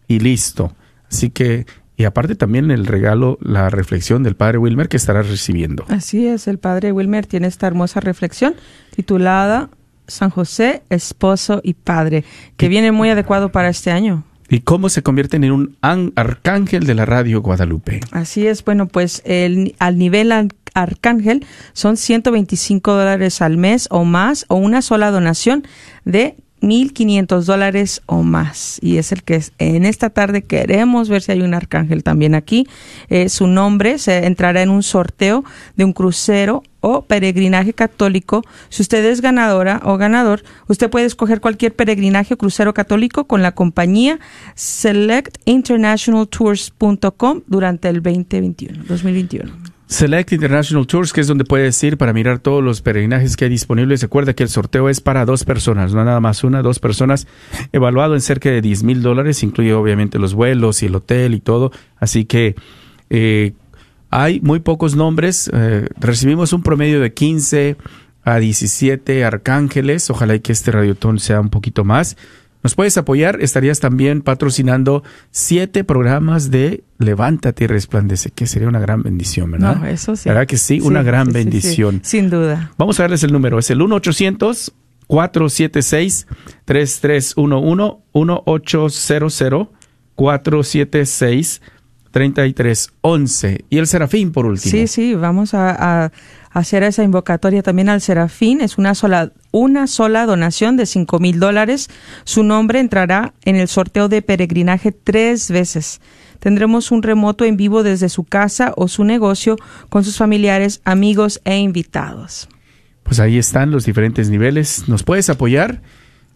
y 0.09 0.18
listo. 0.18 0.74
Así 1.11 1.30
que, 1.30 1.64
y 1.97 2.05
aparte 2.05 2.34
también 2.34 2.70
el 2.70 2.84
regalo, 2.86 3.38
la 3.40 3.70
reflexión 3.70 4.22
del 4.22 4.36
padre 4.36 4.59
Wilmer 4.59 4.88
que 4.90 4.99
estarás 4.99 5.28
recibiendo. 5.30 5.86
Así 5.88 6.26
es, 6.26 6.47
el 6.47 6.59
padre 6.59 6.92
Wilmer 6.92 7.24
tiene 7.24 7.47
esta 7.47 7.66
hermosa 7.66 8.01
reflexión 8.01 8.55
titulada 8.95 9.70
San 10.07 10.28
José, 10.28 10.82
esposo 10.90 11.62
y 11.64 11.72
padre, 11.72 12.24
que 12.59 12.68
viene 12.68 12.92
muy 12.92 13.09
adecuado 13.09 13.51
para 13.51 13.70
este 13.70 13.90
año. 13.90 14.24
¿Y 14.49 14.61
cómo 14.61 14.88
se 14.88 15.03
convierten 15.03 15.45
en 15.45 15.53
un 15.53 15.76
arcángel 15.80 16.86
de 16.86 16.95
la 16.95 17.05
radio 17.05 17.40
Guadalupe? 17.40 18.01
Así 18.11 18.47
es, 18.47 18.64
bueno, 18.64 18.86
pues 18.86 19.22
el, 19.24 19.74
al 19.78 19.99
nivel 19.99 20.32
arcángel 20.74 21.47
son 21.72 21.97
125 21.97 22.92
dólares 22.92 23.40
al 23.40 23.57
mes 23.57 23.88
o 23.90 24.05
más 24.05 24.45
o 24.49 24.57
una 24.57 24.82
sola 24.82 25.11
donación 25.11 25.66
de 26.05 26.36
1.500 26.66 27.46
dólares 27.46 28.02
o 28.06 28.22
más. 28.22 28.78
Y 28.82 28.98
es 28.98 29.12
el 29.12 29.22
que 29.22 29.36
es- 29.36 29.52
en 29.58 29.84
esta 29.84 30.10
tarde 30.10 30.42
queremos 30.44 31.08
ver 31.08 31.22
si 31.22 31.32
hay 31.32 31.42
un 31.42 31.54
arcángel 31.54 32.02
también 32.02 32.34
aquí. 32.34 32.66
Eh, 33.08 33.28
su 33.28 33.46
nombre 33.46 33.98
se 33.98 34.26
entrará 34.26 34.62
en 34.62 34.70
un 34.70 34.82
sorteo 34.82 35.44
de 35.76 35.84
un 35.84 35.92
crucero 35.92 36.62
o 36.80 37.02
peregrinaje 37.02 37.72
católico. 37.72 38.42
Si 38.68 38.82
usted 38.82 39.04
es 39.06 39.20
ganadora 39.22 39.80
o 39.84 39.96
ganador, 39.96 40.42
usted 40.68 40.90
puede 40.90 41.06
escoger 41.06 41.40
cualquier 41.40 41.74
peregrinaje 41.74 42.34
o 42.34 42.36
crucero 42.36 42.74
católico 42.74 43.24
con 43.24 43.40
la 43.42 43.52
compañía 43.52 44.18
selectinternationaltours.com 44.54 47.40
durante 47.46 47.88
el 47.88 48.02
2021, 48.02 48.84
2021. 48.86 49.63
Select 49.87 50.32
International 50.32 50.87
Tours, 50.87 51.12
que 51.12 51.20
es 51.20 51.26
donde 51.26 51.45
puedes 51.45 51.82
ir 51.85 51.99
para 51.99 52.12
mirar 52.12 52.39
todos 52.39 52.64
los 52.64 52.80
peregrinajes 52.80 53.37
que 53.37 53.45
hay 53.45 53.51
disponibles. 53.51 54.03
Recuerda 54.03 54.35
que 54.35 54.43
el 54.43 54.49
sorteo 54.49 54.89
es 54.89 55.01
para 55.01 55.24
dos 55.24 55.45
personas, 55.45 55.93
no 55.93 56.05
nada 56.05 56.20
más 56.20 56.43
una, 56.43 56.62
dos 56.62 56.78
personas, 56.78 57.26
evaluado 57.72 58.14
en 58.14 58.20
cerca 58.20 58.51
de 58.51 58.61
10 58.62 58.82
mil 58.82 59.03
dólares, 59.03 59.43
incluye 59.43 59.74
obviamente 59.74 60.18
los 60.18 60.35
vuelos 60.35 60.82
y 60.82 60.87
el 60.87 60.95
hotel 60.95 61.35
y 61.35 61.41
todo. 61.41 61.70
Así 61.97 62.24
que 62.24 62.55
eh, 63.11 63.53
hay 64.11 64.41
muy 64.41 64.61
pocos 64.61 64.97
nombres. 64.97 65.51
eh, 65.53 65.89
recibimos 65.99 66.53
un 66.53 66.62
promedio 66.62 67.01
de 67.01 67.12
15 67.12 67.76
a 68.24 68.39
17 68.39 69.24
arcángeles. 69.24 70.09
Ojalá 70.11 70.35
y 70.35 70.41
que 70.41 70.53
este 70.53 70.70
radiotón 70.70 71.18
sea 71.18 71.41
un 71.41 71.51
poquito 71.51 71.85
más. 71.85 72.16
Nos 72.64 72.74
puedes 72.74 72.96
apoyar, 72.96 73.42
estarías 73.42 73.78
también 73.78 74.22
patrocinando 74.22 75.04
siete 75.30 75.84
programas 75.84 76.50
de 76.50 76.82
Levántate 76.98 77.64
y 77.64 77.66
Resplandece, 77.66 78.30
que 78.30 78.46
sería 78.46 78.68
una 78.68 78.80
gran 78.80 79.02
bendición, 79.02 79.50
¿verdad? 79.50 79.76
No, 79.76 79.86
eso 79.86 80.16
sí. 80.16 80.30
¿Verdad 80.30 80.46
que 80.46 80.56
sí? 80.56 80.80
Una 80.80 81.02
gran 81.02 81.26
sí, 81.26 81.32
sí, 81.32 81.38
sí. 81.38 81.44
bendición. 81.44 82.00
Sin 82.02 82.30
duda. 82.30 82.72
Vamos 82.78 82.98
a 82.98 83.02
darles 83.02 83.22
el 83.22 83.32
número, 83.32 83.58
es 83.58 83.70
el 83.70 83.78
1-800-476-3311, 92.14 92.90
1-800-476-3311. 93.02 93.64
Y 93.70 93.78
el 93.78 93.86
Serafín, 93.86 94.32
por 94.32 94.46
último. 94.46 94.70
Sí, 94.70 94.86
sí, 94.86 95.14
vamos 95.14 95.54
a, 95.54 96.04
a 96.04 96.12
hacer 96.50 96.82
esa 96.84 97.02
invocatoria 97.02 97.62
también 97.62 97.88
al 97.88 98.00
Serafín. 98.00 98.60
Es 98.60 98.78
una 98.78 98.94
sola, 98.94 99.32
una 99.50 99.86
sola 99.86 100.24
donación 100.24 100.76
de 100.76 100.86
cinco 100.86 101.18
mil 101.18 101.40
dólares. 101.40 101.90
Su 102.24 102.42
nombre 102.44 102.80
entrará 102.80 103.34
en 103.44 103.56
el 103.56 103.68
sorteo 103.68 104.08
de 104.08 104.22
peregrinaje 104.22 104.92
tres 104.92 105.50
veces. 105.50 106.00
Tendremos 106.38 106.90
un 106.90 107.02
remoto 107.02 107.44
en 107.44 107.56
vivo 107.56 107.82
desde 107.82 108.08
su 108.08 108.24
casa 108.24 108.72
o 108.76 108.86
su 108.88 109.04
negocio 109.04 109.56
con 109.88 110.04
sus 110.04 110.16
familiares, 110.16 110.80
amigos 110.84 111.40
e 111.44 111.58
invitados. 111.58 112.48
Pues 113.02 113.18
ahí 113.18 113.38
están 113.38 113.70
los 113.70 113.84
diferentes 113.84 114.30
niveles. 114.30 114.88
Nos 114.88 115.02
puedes 115.02 115.28
apoyar, 115.30 115.82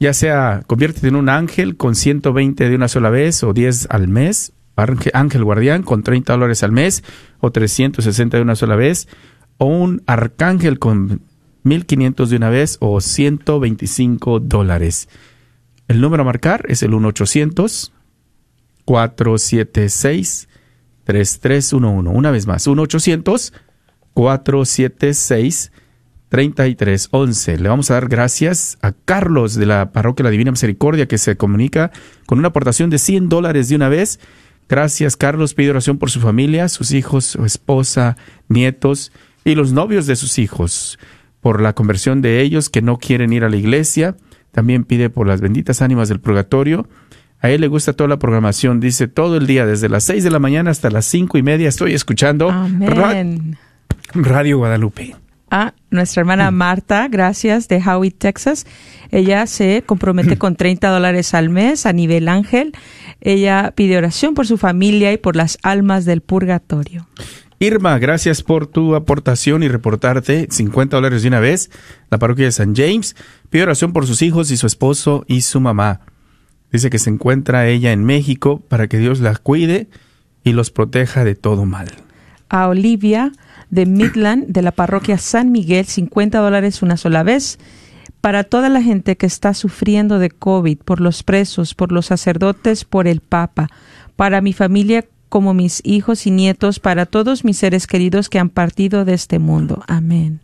ya 0.00 0.12
sea 0.14 0.62
conviértete 0.66 1.08
en 1.08 1.16
un 1.16 1.28
ángel 1.28 1.76
con 1.76 1.94
120 1.94 2.68
de 2.68 2.74
una 2.74 2.88
sola 2.88 3.10
vez 3.10 3.42
o 3.42 3.52
10 3.52 3.88
al 3.90 4.08
mes, 4.08 4.52
ángel, 4.78 5.44
guardián 5.44 5.82
con 5.82 6.02
30 6.02 6.32
dólares 6.32 6.62
al 6.62 6.72
mes 6.72 7.04
o 7.40 7.50
360 7.50 8.36
de 8.36 8.42
una 8.42 8.56
sola 8.56 8.76
vez, 8.76 9.08
o 9.58 9.66
un 9.66 10.02
arcángel 10.06 10.78
con 10.78 11.22
1500 11.64 12.30
de 12.30 12.36
una 12.36 12.50
vez 12.50 12.78
o 12.80 13.00
125 13.00 14.40
dólares. 14.40 15.08
El 15.88 16.00
número 16.00 16.22
a 16.22 16.26
marcar 16.26 16.64
es 16.68 16.82
el 16.82 16.92
1-800 16.92 17.92
476 18.84 20.48
3311. 21.04 22.10
Una 22.10 22.30
vez 22.30 22.46
más, 22.46 22.66
1-800 22.66 23.52
476 24.14 25.72
3311. 26.28 27.58
Le 27.58 27.68
vamos 27.68 27.90
a 27.90 27.94
dar 27.94 28.08
gracias 28.08 28.78
a 28.82 28.92
Carlos 28.92 29.54
de 29.54 29.66
la 29.66 29.92
Parroquia 29.92 30.24
La 30.24 30.30
Divina 30.30 30.50
Misericordia 30.50 31.08
que 31.08 31.18
se 31.18 31.36
comunica 31.36 31.90
con 32.26 32.38
una 32.38 32.48
aportación 32.48 32.90
de 32.90 32.98
100 32.98 33.28
dólares 33.28 33.68
de 33.68 33.76
una 33.76 33.88
vez. 33.88 34.20
Gracias, 34.68 35.16
Carlos. 35.16 35.54
Pide 35.54 35.70
oración 35.70 35.98
por 35.98 36.10
su 36.10 36.20
familia, 36.20 36.68
sus 36.68 36.92
hijos, 36.92 37.24
su 37.24 37.44
esposa, 37.44 38.16
nietos 38.48 39.12
y 39.44 39.54
los 39.54 39.72
novios 39.72 40.06
de 40.06 40.16
sus 40.16 40.38
hijos. 40.38 40.98
Por 41.40 41.62
la 41.62 41.72
conversión 41.72 42.20
de 42.20 42.40
ellos 42.40 42.68
que 42.68 42.82
no 42.82 42.98
quieren 42.98 43.32
ir 43.32 43.44
a 43.44 43.48
la 43.48 43.56
iglesia. 43.56 44.16
También 44.52 44.84
pide 44.84 45.08
por 45.08 45.26
las 45.26 45.40
benditas 45.40 45.82
ánimas 45.82 46.08
del 46.08 46.20
purgatorio. 46.20 46.88
A 47.40 47.50
él 47.50 47.60
le 47.60 47.68
gusta 47.68 47.92
toda 47.92 48.08
la 48.08 48.18
programación. 48.18 48.80
Dice 48.80 49.08
todo 49.08 49.36
el 49.36 49.46
día, 49.46 49.64
desde 49.64 49.88
las 49.88 50.04
6 50.04 50.24
de 50.24 50.30
la 50.30 50.40
mañana 50.40 50.70
hasta 50.70 50.90
las 50.90 51.06
cinco 51.06 51.38
y 51.38 51.42
media, 51.42 51.68
estoy 51.68 51.94
escuchando 51.94 52.50
Ra-. 52.80 53.24
Radio 54.14 54.58
Guadalupe. 54.58 55.16
A 55.50 55.74
nuestra 55.90 56.20
hermana 56.20 56.50
Marta, 56.50 57.08
gracias, 57.08 57.68
de 57.68 57.82
Howie, 57.82 58.10
Texas. 58.10 58.66
Ella 59.10 59.46
se 59.46 59.82
compromete 59.86 60.36
con 60.38 60.56
30 60.56 60.88
dólares 60.88 61.34
al 61.34 61.48
mes 61.48 61.86
a 61.86 61.92
nivel 61.92 62.28
ángel. 62.28 62.72
Ella 63.20 63.72
pide 63.74 63.96
oración 63.96 64.34
por 64.34 64.46
su 64.46 64.58
familia 64.58 65.12
y 65.12 65.16
por 65.16 65.36
las 65.36 65.58
almas 65.62 66.04
del 66.04 66.20
purgatorio. 66.20 67.06
Irma, 67.60 67.98
gracias 67.98 68.42
por 68.42 68.68
tu 68.68 68.94
aportación 68.94 69.64
y 69.64 69.68
reportarte 69.68 70.46
50 70.48 70.96
dólares 70.96 71.22
de 71.22 71.28
una 71.28 71.40
vez. 71.40 71.70
La 72.08 72.18
parroquia 72.18 72.44
de 72.44 72.52
San 72.52 72.76
James 72.76 73.16
pide 73.50 73.64
oración 73.64 73.92
por 73.92 74.06
sus 74.06 74.22
hijos 74.22 74.50
y 74.52 74.56
su 74.56 74.66
esposo 74.66 75.24
y 75.26 75.40
su 75.40 75.60
mamá. 75.60 76.00
Dice 76.70 76.88
que 76.90 77.00
se 77.00 77.10
encuentra 77.10 77.66
ella 77.66 77.92
en 77.92 78.04
México 78.04 78.60
para 78.68 78.86
que 78.86 78.98
Dios 78.98 79.20
la 79.20 79.34
cuide 79.34 79.88
y 80.44 80.52
los 80.52 80.70
proteja 80.70 81.24
de 81.24 81.34
todo 81.34 81.64
mal. 81.64 81.88
A 82.48 82.68
Olivia 82.68 83.32
de 83.70 83.86
Midland, 83.86 84.46
de 84.48 84.62
la 84.62 84.72
parroquia 84.72 85.18
San 85.18 85.52
Miguel, 85.52 85.86
50 85.86 86.38
dólares 86.38 86.82
una 86.82 86.96
sola 86.96 87.22
vez. 87.22 87.58
Para 88.20 88.44
toda 88.44 88.68
la 88.68 88.82
gente 88.82 89.16
que 89.16 89.26
está 89.26 89.54
sufriendo 89.54 90.18
de 90.18 90.30
COVID, 90.30 90.78
por 90.78 91.00
los 91.00 91.22
presos, 91.22 91.74
por 91.74 91.92
los 91.92 92.06
sacerdotes, 92.06 92.84
por 92.84 93.06
el 93.06 93.20
Papa, 93.20 93.68
para 94.16 94.40
mi 94.40 94.52
familia 94.52 95.04
como 95.28 95.54
mis 95.54 95.80
hijos 95.84 96.26
y 96.26 96.30
nietos, 96.30 96.80
para 96.80 97.06
todos 97.06 97.44
mis 97.44 97.58
seres 97.58 97.86
queridos 97.86 98.28
que 98.28 98.38
han 98.38 98.48
partido 98.48 99.04
de 99.04 99.14
este 99.14 99.38
mundo. 99.38 99.84
Amén. 99.86 100.40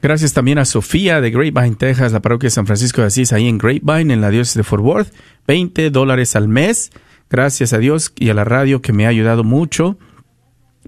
Gracias 0.00 0.32
también 0.32 0.58
a 0.58 0.64
Sofía 0.64 1.20
de 1.20 1.30
Grapevine, 1.30 1.76
Texas, 1.76 2.12
la 2.12 2.20
parroquia 2.20 2.48
de 2.48 2.52
San 2.52 2.66
Francisco 2.66 3.02
de 3.02 3.08
Asís, 3.08 3.32
ahí 3.32 3.46
en 3.46 3.58
Grapevine, 3.58 4.14
en 4.14 4.20
la 4.20 4.30
diócesis 4.30 4.56
de 4.56 4.64
Fort 4.64 4.82
Worth. 4.82 5.12
20 5.46 5.90
dólares 5.90 6.34
al 6.34 6.48
mes. 6.48 6.90
Gracias 7.30 7.72
a 7.72 7.78
Dios 7.78 8.12
y 8.16 8.30
a 8.30 8.34
la 8.34 8.44
radio 8.44 8.82
que 8.82 8.92
me 8.92 9.06
ha 9.06 9.10
ayudado 9.10 9.44
mucho. 9.44 9.98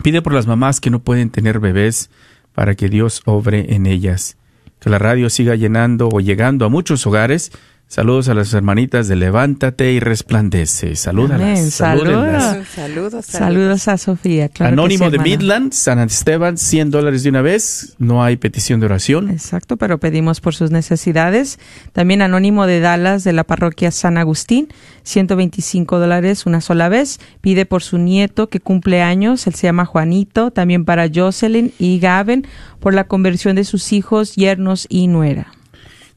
Pide 0.03 0.23
por 0.23 0.33
las 0.33 0.47
mamás 0.47 0.81
que 0.81 0.91
no 0.91 1.01
pueden 1.01 1.31
tener 1.31 1.61
bebés 1.61 2.11
para 2.55 2.75
que 2.75 2.89
Dios 2.89 3.23
obre 3.25 3.75
en 3.75 3.87
ellas. 3.87 4.37
Que 4.81 4.91
la 4.91 4.99
radio 4.99 5.31
siga 5.31 5.55
llenando 5.55 6.09
o 6.13 6.21
llegando 6.21 6.65
a 6.65 6.69
muchos 6.69 7.07
hogares 7.07 7.53
Saludos 7.87 8.29
a 8.29 8.35
las 8.35 8.53
hermanitas 8.53 9.07
de 9.07 9.15
Levántate 9.15 9.93
y 9.93 10.01
Resplandece. 10.01 10.97
Salúdalas. 10.97 11.71
Saludos. 11.71 12.43
Saludos, 12.75 13.25
saludos. 13.25 13.87
a 13.87 13.99
Sofía. 13.99 14.51
Anónimo 14.59 15.11
de 15.11 15.21
Midland, 15.21 15.73
San 15.73 16.01
Esteban, 16.01 16.59
100 16.59 16.91
dólares 16.91 17.23
de 17.23 17.29
una 17.29 17.43
vez. 17.43 17.95
No 17.99 18.25
hay 18.25 18.37
petición 18.37 18.81
de 18.81 18.87
oración. 18.87 19.31
Exacto, 19.31 19.77
pero 19.77 20.01
pedimos 20.01 20.41
por 20.41 20.57
sus 20.57 20.73
necesidades. 20.73 21.61
También 21.93 22.21
Anónimo 22.23 22.67
de 22.67 22.81
Dallas, 22.81 23.23
de 23.23 23.33
la 23.33 23.45
parroquia 23.45 23.93
San 23.93 24.19
Agustín, 24.19 24.69
125 25.05 26.01
dólares 26.01 26.47
una 26.47 26.61
sola 26.61 26.89
vez. 26.89 27.21
Pide 27.43 27.65
por 27.65 27.85
su 27.85 27.99
nieto 27.99 28.49
que 28.49 28.59
cumple 28.59 29.03
años. 29.03 29.47
Él 29.47 29.55
se 29.55 29.69
llama 29.69 29.85
Juanito. 29.85 30.51
También 30.51 30.85
para 30.85 31.09
Jocelyn 31.15 31.73
y 31.79 32.01
Gaben 32.01 32.45
por 32.81 32.93
la 32.93 33.05
conversión 33.05 33.55
de 33.55 33.63
sus 33.63 33.93
hijos, 33.93 34.35
yernos 34.35 34.87
y 34.89 35.07
nuera. 35.07 35.53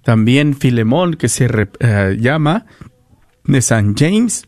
También 0.07 0.55
Filemón, 0.55 1.15
que 1.15 1.27
se 1.27 1.49
eh, 1.81 2.17
llama 2.17 2.65
de 3.43 3.61
San 3.61 3.93
James, 3.93 4.45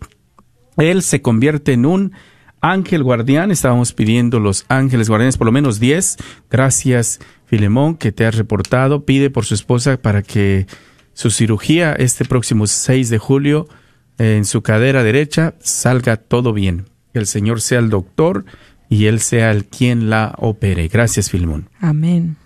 él 0.77 1.01
se 1.01 1.21
convierte 1.21 1.73
en 1.73 1.85
un 1.85 2.13
ángel 2.61 3.03
guardián. 3.03 3.51
Estábamos 3.51 3.91
pidiendo 3.91 4.39
los 4.39 4.65
ángeles 4.69 5.09
guardianes, 5.09 5.37
por 5.37 5.47
lo 5.47 5.51
menos 5.51 5.81
10. 5.81 6.15
Gracias, 6.49 7.19
Filemón, 7.45 7.97
que 7.97 8.13
te 8.13 8.25
has 8.25 8.37
reportado. 8.37 9.03
Pide 9.03 9.29
por 9.29 9.43
su 9.43 9.53
esposa 9.53 10.01
para 10.01 10.21
que 10.21 10.65
su 11.11 11.29
cirugía 11.29 11.91
este 11.91 12.23
próximo 12.23 12.65
6 12.65 13.09
de 13.09 13.17
julio 13.17 13.67
en 14.17 14.45
su 14.45 14.61
cadera 14.61 15.03
derecha 15.03 15.55
salga 15.59 16.15
todo 16.15 16.53
bien. 16.53 16.85
Que 17.11 17.19
el 17.19 17.27
Señor 17.27 17.59
sea 17.59 17.79
el 17.79 17.89
doctor 17.89 18.45
y 18.87 19.07
Él 19.07 19.19
sea 19.19 19.51
el 19.51 19.65
quien 19.65 20.09
la 20.09 20.35
opere. 20.37 20.87
Gracias, 20.87 21.29
Filemón. 21.29 21.67
Amén. 21.81 22.37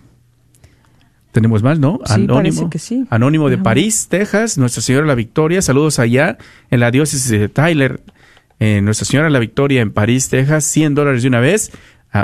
Tenemos 1.34 1.64
más, 1.64 1.80
¿no? 1.80 1.98
Sí, 2.04 2.12
Anónimo. 2.12 2.70
Que 2.70 2.78
sí. 2.78 3.06
Anónimo 3.10 3.50
de 3.50 3.58
París, 3.58 4.06
Texas, 4.08 4.56
Nuestra 4.56 4.80
Señora 4.80 5.04
la 5.04 5.16
Victoria. 5.16 5.62
Saludos 5.62 5.98
allá 5.98 6.38
en 6.70 6.78
la 6.78 6.92
diócesis 6.92 7.28
de 7.28 7.48
Tyler. 7.48 8.00
Eh, 8.60 8.80
Nuestra 8.80 9.04
Señora 9.04 9.28
la 9.30 9.40
Victoria 9.40 9.82
en 9.82 9.90
París, 9.90 10.28
Texas, 10.28 10.64
100 10.64 10.94
dólares 10.94 11.22
de 11.22 11.28
una 11.28 11.40
vez. 11.40 11.72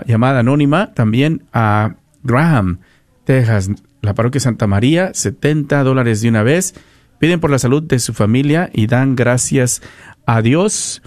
llamada 0.07 0.39
anónima 0.39 0.95
también 0.95 1.43
a 1.53 1.97
Graham, 2.23 2.79
Texas, 3.25 3.73
la 4.01 4.15
parroquia 4.15 4.41
Santa 4.41 4.69
María, 4.69 5.11
70 5.13 5.83
dólares 5.83 6.21
de 6.21 6.29
una 6.29 6.45
vez. 6.45 6.75
Piden 7.19 7.41
por 7.41 7.51
la 7.51 7.59
salud 7.59 7.83
de 7.83 7.99
su 7.99 8.15
familia 8.15 8.71
y 8.73 8.87
dan 8.87 9.17
gracias 9.17 9.83
a 10.25 10.41
Dios 10.41 11.03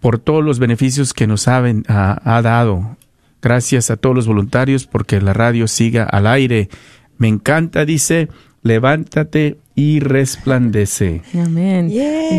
por 0.00 0.18
todos 0.18 0.44
los 0.44 0.58
beneficios 0.58 1.14
que 1.14 1.28
nos 1.28 1.46
ha, 1.46 1.62
ha 1.86 2.42
dado. 2.42 2.96
Gracias 3.40 3.92
a 3.92 3.96
todos 3.96 4.16
los 4.16 4.26
voluntarios 4.26 4.86
porque 4.86 5.20
la 5.20 5.34
radio 5.34 5.68
siga 5.68 6.02
al 6.02 6.26
aire. 6.26 6.68
Me 7.18 7.28
encanta, 7.28 7.84
dice, 7.84 8.28
levántate 8.62 9.58
y 9.76 10.00
resplandece. 10.00 11.22
Amén. 11.34 11.90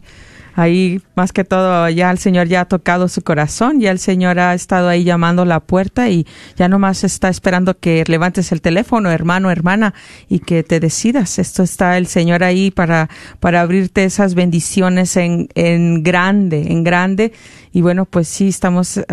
ahí, 0.54 1.00
más 1.14 1.32
que 1.32 1.44
todo, 1.44 1.88
ya 1.88 2.10
el 2.10 2.18
Señor 2.18 2.46
ya 2.46 2.62
ha 2.62 2.64
tocado 2.66 3.08
su 3.08 3.22
corazón, 3.22 3.80
ya 3.80 3.90
el 3.90 3.98
Señor 3.98 4.38
ha 4.38 4.54
estado 4.54 4.88
ahí 4.88 5.04
llamando 5.04 5.44
la 5.44 5.60
puerta 5.60 6.08
y 6.08 6.26
ya 6.56 6.68
nomás 6.68 7.04
está 7.04 7.28
esperando 7.28 7.78
que 7.78 8.04
levantes 8.06 8.52
el 8.52 8.60
teléfono, 8.60 9.10
hermano, 9.10 9.50
hermana, 9.50 9.94
y 10.28 10.40
que 10.40 10.62
te 10.62 10.80
decidas. 10.80 11.38
Esto 11.38 11.62
está 11.62 11.98
el 11.98 12.06
Señor 12.06 12.44
ahí 12.44 12.70
para, 12.70 13.08
para 13.40 13.60
abrirte 13.60 14.04
esas 14.04 14.34
bendiciones 14.34 15.16
en, 15.16 15.48
en 15.54 16.02
grande, 16.02 16.72
en 16.72 16.84
grande. 16.84 17.32
Y 17.72 17.82
bueno, 17.82 18.04
pues 18.04 18.28
sí, 18.28 18.48
estamos 18.48 18.98
eh, 18.98 19.04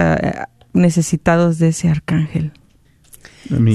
necesitados 0.74 1.60
de 1.60 1.70
ese 1.70 1.90
arcángel. 1.90 2.52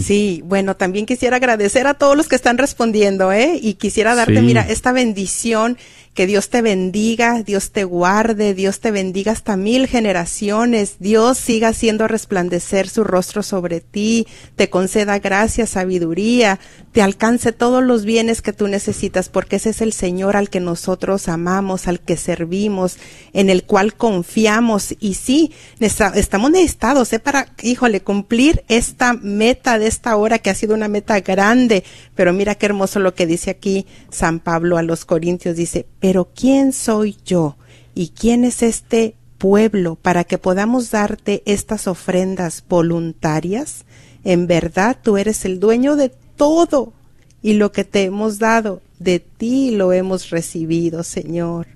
Sí, 0.03 0.43
bueno, 0.45 0.77
también 0.77 1.07
quisiera 1.07 1.37
agradecer 1.37 1.87
a 1.87 1.95
todos 1.95 2.17
los 2.17 2.29
que 2.29 2.37
están 2.37 2.59
respondiendo, 2.59 3.33
¿eh? 3.33 3.59
Y 3.61 3.75
quisiera 3.75 4.15
darte, 4.15 4.41
mira, 4.43 4.63
esta 4.69 4.93
bendición 4.93 5.79
Que 6.15 6.29
Dios 6.29 6.49
te 6.49 6.63
bendiga, 6.63 7.43
Dios 7.43 7.73
te 7.73 7.83
guarde, 7.83 8.55
Dios 8.55 8.79
te 8.79 8.93
bendiga 8.93 9.33
hasta 9.33 9.57
mil 9.57 9.89
generaciones, 9.89 10.97
Dios 11.01 11.39
siga 11.39 11.69
haciendo 11.69 12.07
resplandecer 12.07 12.89
su 12.89 13.03
rostro 13.03 13.43
sobre 13.43 13.81
ti, 13.81 14.29
te 14.55 14.71
conceda 14.71 15.19
gracia, 15.19 15.67
sabiduría, 15.67 16.61
te 16.93 17.03
alcance 17.03 17.51
todos 17.51 17.83
los 17.83 18.05
bienes 18.05 18.43
que 18.43 18.53
tú 18.53 18.69
necesitas, 18.69 19.29
porque 19.29 19.57
ese 19.57 19.71
es 19.71 19.81
el 19.81 19.93
Señor 19.93 20.37
al 20.37 20.51
que 20.51 20.61
nosotros 20.61 21.27
amamos, 21.27 21.89
al 21.89 21.99
que 21.99 22.17
servimos, 22.17 22.99
en 23.33 23.51
el 23.51 23.65
cual 23.65 23.95
confiamos. 23.95 24.95
Y 25.01 25.15
sí, 25.15 25.51
estamos 25.81 26.53
necesitados, 26.53 27.13
¿eh? 27.13 27.19
Para, 27.19 27.49
híjole, 27.61 28.01
cumplir 28.03 28.63
esta 28.69 29.15
meta 29.15 29.81
de 29.81 29.89
esta 29.89 30.15
hora 30.15 30.39
que 30.39 30.51
ha 30.51 30.55
sido 30.55 30.77
una 30.77 30.87
meta 30.87 31.19
grande. 31.19 31.83
Pero 32.15 32.33
mira 32.33 32.55
qué 32.55 32.67
hermoso 32.67 33.01
lo 33.01 33.17
que 33.17 33.27
dice 33.27 33.51
aquí 33.51 33.87
San 34.11 34.39
Pablo 34.39 34.79
a 34.79 34.83
los 34.85 35.05
Corintios. 35.05 35.57
Dice, 35.57 35.87
pero 36.05 36.29
¿quién 36.35 36.75
soy 36.75 37.17
yo? 37.25 37.57
¿Y 37.95 38.09
quién 38.09 38.45
es 38.45 38.63
este 38.63 39.15
pueblo 39.39 39.95
para 39.95 40.25
que 40.25 40.37
podamos 40.37 40.91
darte 40.91 41.43
estas 41.47 41.89
ofrendas 41.89 42.63
voluntarias? 42.69 43.87
En 44.23 44.47
verdad 44.47 44.99
tú 45.03 45.17
eres 45.17 45.47
el 45.47 45.61
dueño 45.61 45.97
de 45.97 46.13
todo 46.37 46.93
y 47.41 47.55
lo 47.55 47.73
que 47.73 47.85
te 47.85 48.03
hemos 48.03 48.39
dado, 48.39 48.83
de 48.99 49.19
ti 49.19 49.71
lo 49.71 49.95
hemos 49.95 50.29
recibido, 50.29 51.05
Señor. 51.05 51.69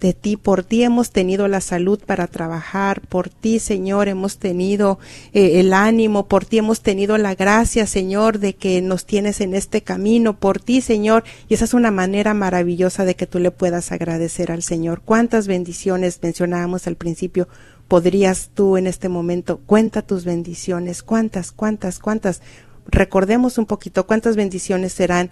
De 0.00 0.12
ti, 0.12 0.36
por 0.36 0.62
ti 0.62 0.82
hemos 0.82 1.10
tenido 1.10 1.48
la 1.48 1.62
salud 1.62 1.98
para 2.04 2.26
trabajar, 2.26 3.00
por 3.00 3.30
ti, 3.30 3.58
Señor, 3.58 4.08
hemos 4.08 4.36
tenido 4.36 4.98
eh, 5.32 5.60
el 5.60 5.72
ánimo, 5.72 6.26
por 6.26 6.44
ti 6.44 6.58
hemos 6.58 6.82
tenido 6.82 7.16
la 7.16 7.34
gracia, 7.34 7.86
Señor, 7.86 8.38
de 8.38 8.54
que 8.54 8.82
nos 8.82 9.06
tienes 9.06 9.40
en 9.40 9.54
este 9.54 9.80
camino, 9.80 10.38
por 10.38 10.60
ti, 10.60 10.82
Señor, 10.82 11.24
y 11.48 11.54
esa 11.54 11.64
es 11.64 11.72
una 11.72 11.90
manera 11.90 12.34
maravillosa 12.34 13.06
de 13.06 13.16
que 13.16 13.26
tú 13.26 13.38
le 13.38 13.50
puedas 13.50 13.90
agradecer 13.90 14.52
al 14.52 14.62
Señor. 14.62 15.00
¿Cuántas 15.02 15.46
bendiciones 15.46 16.18
mencionábamos 16.22 16.86
al 16.86 16.96
principio? 16.96 17.48
podrías 17.88 18.50
tú 18.54 18.76
en 18.76 18.86
este 18.86 19.08
momento, 19.08 19.60
cuenta 19.64 20.02
tus 20.02 20.24
bendiciones, 20.24 21.02
cuántas, 21.02 21.52
cuántas, 21.52 21.98
cuántas, 21.98 22.42
recordemos 22.86 23.58
un 23.58 23.66
poquito 23.66 24.06
cuántas 24.06 24.36
bendiciones 24.36 24.92
serán 24.92 25.30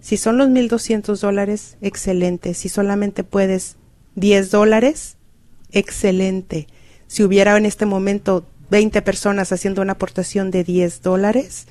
Si 0.01 0.17
son 0.17 0.39
los 0.39 0.49
1.200 0.49 1.21
dólares, 1.21 1.77
excelente. 1.81 2.55
Si 2.55 2.69
solamente 2.69 3.23
puedes 3.23 3.77
10 4.17 4.51
dólares, 4.51 5.19
excelente. 5.71 6.67
Si 7.07 7.23
hubiera 7.23 7.57
en 7.57 7.67
este 7.67 7.87
momento 7.87 8.45
20 8.71 9.01
personas 9.03 9.53
haciendo 9.53 9.83
una 9.83 9.93
aportación 9.93 10.51
de 10.51 10.65
10 10.65 11.03
dólares, 11.03 11.67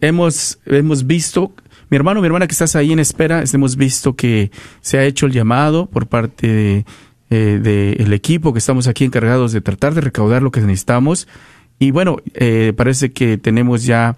hemos, 0.00 0.58
hemos 0.66 1.06
visto, 1.06 1.52
mi 1.88 1.96
hermano, 1.96 2.20
mi 2.20 2.26
hermana 2.26 2.46
que 2.46 2.52
estás 2.52 2.76
ahí 2.76 2.92
en 2.92 2.98
espera, 2.98 3.44
hemos 3.52 3.76
visto 3.76 4.14
que 4.14 4.50
se 4.80 4.98
ha 4.98 5.04
hecho 5.04 5.26
el 5.26 5.32
llamado 5.32 5.86
por 5.86 6.06
parte 6.06 6.46
de 6.46 6.84
eh, 7.32 7.60
del 7.62 8.12
equipo 8.12 8.52
que 8.52 8.58
estamos 8.58 8.88
aquí 8.88 9.04
encargados 9.04 9.52
de 9.52 9.60
tratar 9.60 9.94
de 9.94 10.00
recaudar 10.00 10.42
lo 10.42 10.50
que 10.50 10.60
necesitamos. 10.60 11.28
Y 11.78 11.92
bueno, 11.92 12.16
eh, 12.34 12.72
parece 12.76 13.12
que 13.12 13.38
tenemos 13.38 13.84
ya 13.84 14.16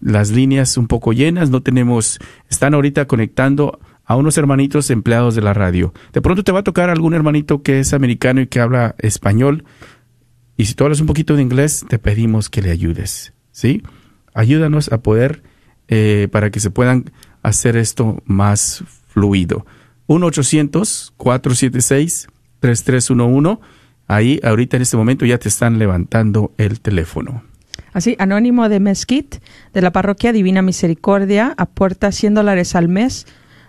las 0.00 0.30
líneas 0.30 0.78
un 0.78 0.86
poco 0.86 1.12
llenas, 1.12 1.50
no 1.50 1.62
tenemos, 1.62 2.18
están 2.48 2.72
ahorita 2.72 3.06
conectando 3.06 3.78
a 4.06 4.16
unos 4.16 4.38
hermanitos 4.38 4.88
empleados 4.88 5.34
de 5.34 5.42
la 5.42 5.52
radio. 5.52 5.92
De 6.14 6.22
pronto 6.22 6.44
te 6.44 6.52
va 6.52 6.60
a 6.60 6.64
tocar 6.64 6.88
algún 6.88 7.12
hermanito 7.12 7.62
que 7.62 7.80
es 7.80 7.92
americano 7.92 8.40
y 8.40 8.46
que 8.46 8.60
habla 8.60 8.94
español. 9.00 9.64
Y 10.56 10.66
si 10.66 10.74
tú 10.74 10.84
hablas 10.84 11.00
un 11.00 11.06
poquito 11.06 11.34
de 11.36 11.42
inglés, 11.42 11.84
te 11.88 11.98
pedimos 11.98 12.48
que 12.48 12.62
le 12.62 12.70
ayudes, 12.70 13.32
¿sí? 13.50 13.82
Ayúdanos 14.34 14.92
a 14.92 15.02
poder, 15.02 15.42
eh, 15.88 16.28
para 16.32 16.50
que 16.50 16.60
se 16.60 16.70
puedan 16.70 17.10
hacer 17.42 17.76
esto 17.76 18.22
más 18.24 18.84
fluido. 19.08 19.66
1-800-476 20.08 22.28
3311. 22.60 23.58
Ahí, 24.08 24.38
ahorita 24.42 24.76
en 24.76 24.82
este 24.82 24.96
momento 24.96 25.26
ya 25.26 25.38
te 25.38 25.48
están 25.48 25.78
levantando 25.78 26.52
el 26.58 26.80
teléfono. 26.80 27.42
Así, 27.92 28.14
Anónimo 28.18 28.68
de 28.68 28.78
Mesquite, 28.78 29.40
de 29.72 29.82
la 29.82 29.90
Parroquia 29.90 30.32
Divina 30.32 30.62
Misericordia, 30.62 31.54
aporta 31.56 32.12
100 32.12 32.34
dólares 32.34 32.76
al 32.76 32.88
mes 32.88 33.26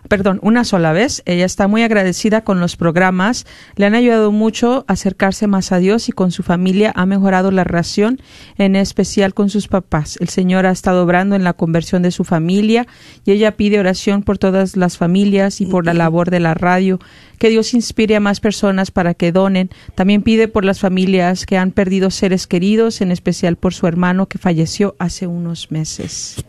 perdón, 0.08 0.40
una 0.42 0.64
sola 0.64 0.94
vez. 0.94 1.22
Ella 1.26 1.46
está 1.46 1.68
muy 1.68 1.84
agradecida 1.84 2.44
con 2.44 2.60
los 2.60 2.76
programas, 2.76 3.46
le 3.76 3.86
han 3.86 3.96
ayudado 3.96 4.32
mucho 4.32 4.86
a 4.88 4.94
acercarse 4.94 5.48
más 5.48 5.72
a 5.72 5.80
Dios 5.80 6.10
y 6.10 6.12
con 6.12 6.32
su 6.32 6.44
familia 6.44 6.92
ha 6.96 7.06
mejorado 7.06 7.52
la 7.52 7.64
relación, 7.64 8.20
en 8.58 8.76
especial 8.76 9.34
con 9.34 9.50
sus 9.50 9.68
papás. 9.68 10.18
El 10.20 10.30
Señor 10.30 10.66
ha 10.66 10.72
estado 10.72 11.04
obrando 11.04 11.36
en 11.36 11.44
la 11.44 11.54
conversión 11.54 12.02
de 12.02 12.12
su 12.12 12.24
familia 12.24 12.88
y 13.26 13.32
ella 13.32 13.56
pide 13.56 13.80
oración 13.80 14.24
por 14.24 14.38
todas 14.38 14.78
las 14.78 14.98
familias 14.98 15.62
y 15.62 15.66
por 15.66 15.86
la 15.86 15.94
labor 15.94 16.32
de 16.32 16.40
la 16.40 16.54
radio. 16.54 17.00
Que 17.38 17.50
Dios 17.50 17.74
inspire 17.76 18.16
a 18.16 18.20
más 18.20 18.40
personas 18.40 18.90
para 18.90 19.14
que 19.14 19.32
donen. 19.32 19.70
También 19.94 20.24
pide 20.24 20.48
por 20.48 20.66
las 20.66 20.80
familias 20.80 21.46
que 21.46 21.58
han 21.58 21.72
perdido 21.72 22.10
seres 22.10 22.48
queridos, 22.48 23.02
en 23.02 23.12
especial 23.12 23.58
por 23.58 23.74
su 23.74 23.86
hermano 23.86 24.28
que 24.28 24.40
falleció 24.40 24.96
hace 24.98 25.28
unos 25.28 25.72
meses. 25.72 26.44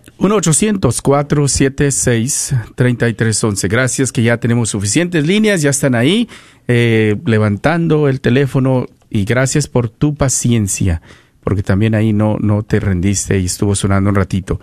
1-800-476-3311. 3.50 3.68
Gracias 3.68 4.12
que 4.12 4.22
ya 4.22 4.38
tenemos 4.38 4.70
suficientes 4.70 5.26
líneas, 5.26 5.62
ya 5.62 5.70
están 5.70 5.94
ahí 5.94 6.28
eh, 6.66 7.16
levantando 7.26 8.08
el 8.08 8.20
teléfono 8.20 8.86
y 9.10 9.24
gracias 9.24 9.68
por 9.68 9.88
tu 9.88 10.14
paciencia, 10.14 11.02
porque 11.42 11.62
también 11.62 11.94
ahí 11.94 12.12
no, 12.12 12.36
no 12.40 12.62
te 12.62 12.80
rendiste 12.80 13.38
y 13.38 13.46
estuvo 13.46 13.74
sonando 13.74 14.10
un 14.10 14.16
ratito. 14.16 14.60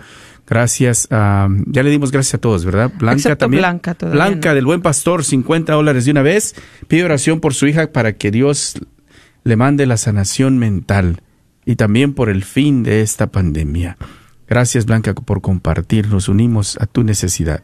Gracias, 0.48 1.08
ya 1.10 1.48
le 1.84 1.90
dimos 1.90 2.12
gracias 2.12 2.36
a 2.36 2.38
todos, 2.38 2.66
¿verdad? 2.66 2.92
Blanca 3.00 3.36
también. 3.36 3.62
Blanca, 3.62 3.96
Blanca 4.00 4.54
del 4.54 4.66
Buen 4.66 4.84
Pastor, 4.84 5.24
50 5.24 5.74
dólares 5.74 6.06
de 6.06 6.12
una 6.12 6.22
vez. 6.22 6.54
Pide 6.88 7.04
oración 7.04 7.40
por 7.40 7.56
su 7.56 7.66
hija 7.66 7.92
para 7.92 8.14
que 8.14 8.30
Dios 8.30 8.76
le 9.44 9.56
mande 9.56 9.88
la 9.88 9.98
sanación 9.98 10.60
mental 10.60 11.22
y 11.66 11.78
también 11.78 12.14
por 12.14 12.30
el 12.30 12.44
fin 12.44 12.84
de 12.84 13.02
esta 13.02 13.32
pandemia. 13.32 13.98
Gracias, 14.48 14.86
Blanca, 14.86 15.16
por 15.16 15.42
compartir. 15.42 16.10
Nos 16.10 16.30
unimos 16.30 16.78
a 16.80 16.86
tu 16.86 17.04
necesidad. 17.04 17.64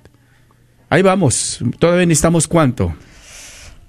Ahí 0.92 1.02
vamos. 1.02 1.64
¿Todavía 1.80 2.06
necesitamos 2.06 2.50
cuánto? 2.50 2.94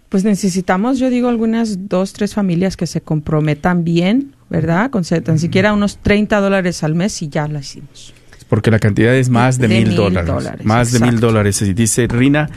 Pues 0.09 0.23
necesitamos, 0.23 1.01
yo 1.01 1.11
digo, 1.11 1.29
algunas 1.29 1.89
dos, 1.89 2.13
tres 2.13 2.33
familias 2.33 2.77
que 2.77 2.87
se 2.87 3.01
comprometan 3.01 3.83
bien, 3.83 4.37
¿verdad? 4.49 4.91
Con 4.91 5.03
tan 5.03 5.41
siquiera 5.41 5.73
unos 5.73 5.99
30 5.99 6.41
dólares 6.41 6.85
al 6.85 6.95
mes 6.95 7.21
y 7.21 7.29
ya 7.29 7.49
la 7.49 7.59
hicimos 7.59 8.15
porque 8.53 8.71
la 8.71 8.79
cantidad 8.79 9.15
es 9.15 9.31
más 9.31 9.57
de, 9.57 9.67
mil, 9.67 9.97
dólares, 9.97 10.63
Más 10.63 10.93
de 10.93 11.01
mil 11.01 11.21
dólares. 11.21 11.63
Y 11.63 11.73
dice 11.73 12.07
Rina, 12.07 12.51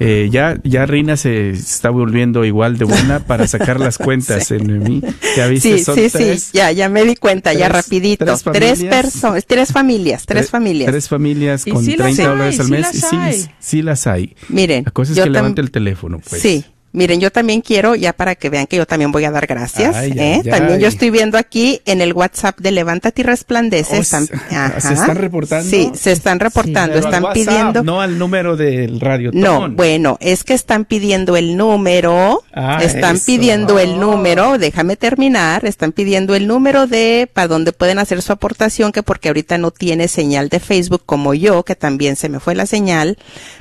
eh, 0.00 0.28
ya, 0.30 0.58
ya 0.64 0.86
Rina 0.86 1.18
se 1.18 1.50
está 1.50 1.90
volviendo 1.90 2.44
igual 2.46 2.78
de 2.78 2.86
buena 2.86 3.20
para 3.20 3.46
sacar 3.46 3.78
las 3.78 3.98
cuentas 3.98 4.50
en 4.50 4.82
mí. 4.82 5.02
¿Ya 5.36 5.46
viste? 5.46 5.78
Sí, 5.78 6.08
sí, 6.08 6.36
sí, 6.36 6.50
ya, 6.54 6.72
ya 6.72 6.88
me 6.88 7.04
di 7.04 7.16
cuenta, 7.16 7.52
ya 7.52 7.68
rapidito. 7.68 8.24
Tres, 8.52 8.82
personas, 8.84 9.44
tres 9.46 9.72
familias, 9.72 10.24
tres 10.24 10.50
familias. 10.50 10.90
Tres 10.90 11.08
familias 11.08 11.64
con 11.66 11.84
30 11.84 12.28
dólares 12.28 12.60
al 12.60 12.68
mes. 12.68 12.86
sí, 12.92 13.46
sí 13.58 13.82
las 13.82 14.06
hay. 14.06 14.34
Miren. 14.48 14.84
La 14.84 14.90
cosa 14.90 15.12
es 15.12 15.20
que 15.20 15.28
levante 15.28 15.60
el 15.60 15.70
teléfono, 15.70 16.18
pues. 16.26 16.40
Sí, 16.40 16.64
Miren, 16.92 17.20
yo 17.20 17.30
también 17.30 17.60
quiero, 17.60 17.94
ya 17.94 18.12
para 18.12 18.34
que 18.34 18.50
vean 18.50 18.66
que 18.66 18.76
yo 18.76 18.84
también 18.84 19.12
voy 19.12 19.24
a 19.24 19.30
dar 19.30 19.46
gracias, 19.46 19.96
¿eh? 19.96 20.42
también 20.48 20.80
yo 20.80 20.88
estoy 20.88 21.10
viendo 21.10 21.38
aquí 21.38 21.80
en 21.84 22.00
el 22.00 22.12
WhatsApp 22.12 22.58
de 22.58 22.72
Levántate 22.72 23.22
y 23.22 23.24
Resplandece. 23.24 23.98
Oh, 23.98 24.00
están, 24.00 24.26
¿Se 24.26 24.34
están 24.94 25.16
reportando? 25.16 25.70
Sí, 25.70 25.92
se 25.94 26.10
están 26.10 26.40
reportando, 26.40 26.98
están 26.98 27.26
pidiendo. 27.32 27.84
No 27.84 28.00
al 28.00 28.18
número 28.18 28.56
del 28.56 28.98
radio. 28.98 29.30
No, 29.32 29.70
bueno, 29.70 30.18
es 30.20 30.42
que 30.42 30.54
están 30.54 30.84
pidiendo 30.84 31.36
el 31.36 31.56
número, 31.56 32.42
ah, 32.52 32.80
están 32.82 33.20
pidiendo 33.20 33.78
el 33.78 34.00
número, 34.00 34.58
déjame 34.58 34.96
terminar, 34.96 35.64
están 35.64 35.92
pidiendo 35.92 36.34
el 36.34 36.48
número 36.48 36.88
de 36.88 37.30
para 37.32 37.46
donde 37.46 37.72
pueden 37.72 38.00
hacer 38.00 38.20
su 38.20 38.32
aportación, 38.32 38.90
que 38.90 39.04
porque 39.04 39.28
ahorita 39.28 39.58
no 39.58 39.70
tiene 39.70 40.08
señal 40.08 40.48
de 40.48 40.58
Facebook 40.58 41.02
como 41.06 41.34
yo, 41.34 41.62
que 41.62 41.76
también 41.76 42.16
se 42.16 42.28
me 42.28 42.40
fue 42.40 42.56
la 42.56 42.66
señal, 42.66 43.16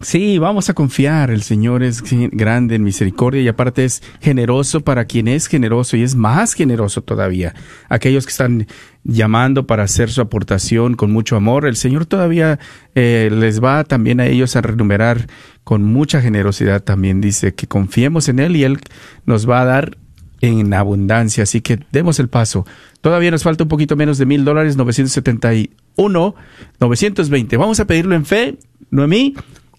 Sí, 0.03 0.39
vamos 0.39 0.71
a 0.71 0.75
confiar. 0.75 1.31
El 1.31 1.43
Señor 1.43 1.83
es 1.83 2.03
grande 2.33 2.75
en 2.75 2.83
misericordia 2.83 3.43
y 3.43 3.49
aparte 3.49 3.85
es 3.85 4.03
generoso 4.23 4.81
para 4.81 5.05
quien 5.05 5.29
es 5.29 5.47
generoso 5.47 5.95
y 5.95 6.03
es 6.03 6.15
más 6.15 6.55
generoso 6.55 7.03
todavía. 7.03 7.55
Aquellos 7.91 8.25
que 8.25 8.31
están 8.31 8.67
llamando 9.05 9.67
para 9.67 9.83
hacer 9.83 10.11
su 10.11 10.23
aportación 10.23 10.95
con 10.95 11.13
mucho 11.13 11.37
amor, 11.37 11.67
el 11.67 11.77
Señor 11.77 12.07
todavía 12.07 12.59
eh, 12.95 13.29
les 13.31 13.63
va 13.63 13.85
también 13.85 14.21
a 14.21 14.27
ellos 14.27 14.57
a 14.57 14.63
renumerar 14.63 15.27
con 15.65 15.85
mucha 15.85 16.23
generosidad 16.23 16.83
también. 16.83 17.21
Dice 17.21 17.55
que 17.55 17.67
confiemos 17.67 18.31
en 18.31 18.39
Él 18.39 18.57
y 18.57 18.65
Él 18.65 18.79
nos 19.27 19.49
va 19.49 19.61
a 19.61 19.67
dar 19.67 19.99
en 20.41 20.73
abundancia. 20.73 21.43
Así 21.43 21.61
que 21.61 21.79
demos 21.93 22.19
el 22.21 22.29
paso. 22.29 22.65
Todavía 23.03 23.31
nos 23.31 23.43
falta 23.43 23.65
un 23.65 23.69
poquito 23.69 23.97
menos 23.97 24.17
de 24.17 24.25
mil 24.25 24.47
dólares, 24.47 24.79
971, 24.79 26.35
920. 26.81 27.57
Vamos 27.59 27.81
a 27.81 27.87
pedirlo 27.87 28.15
en 28.15 28.25
fe, 28.25 28.57
Noemí. 28.91 29.35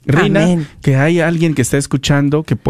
Rina, 0.05 0.65
que 0.81 0.95
hay 0.95 1.19
alguien 1.19 1.53
que 1.53 1.61
está 1.61 1.77
escuchando 1.77 2.43
que 2.43 2.55
puede 2.55 2.69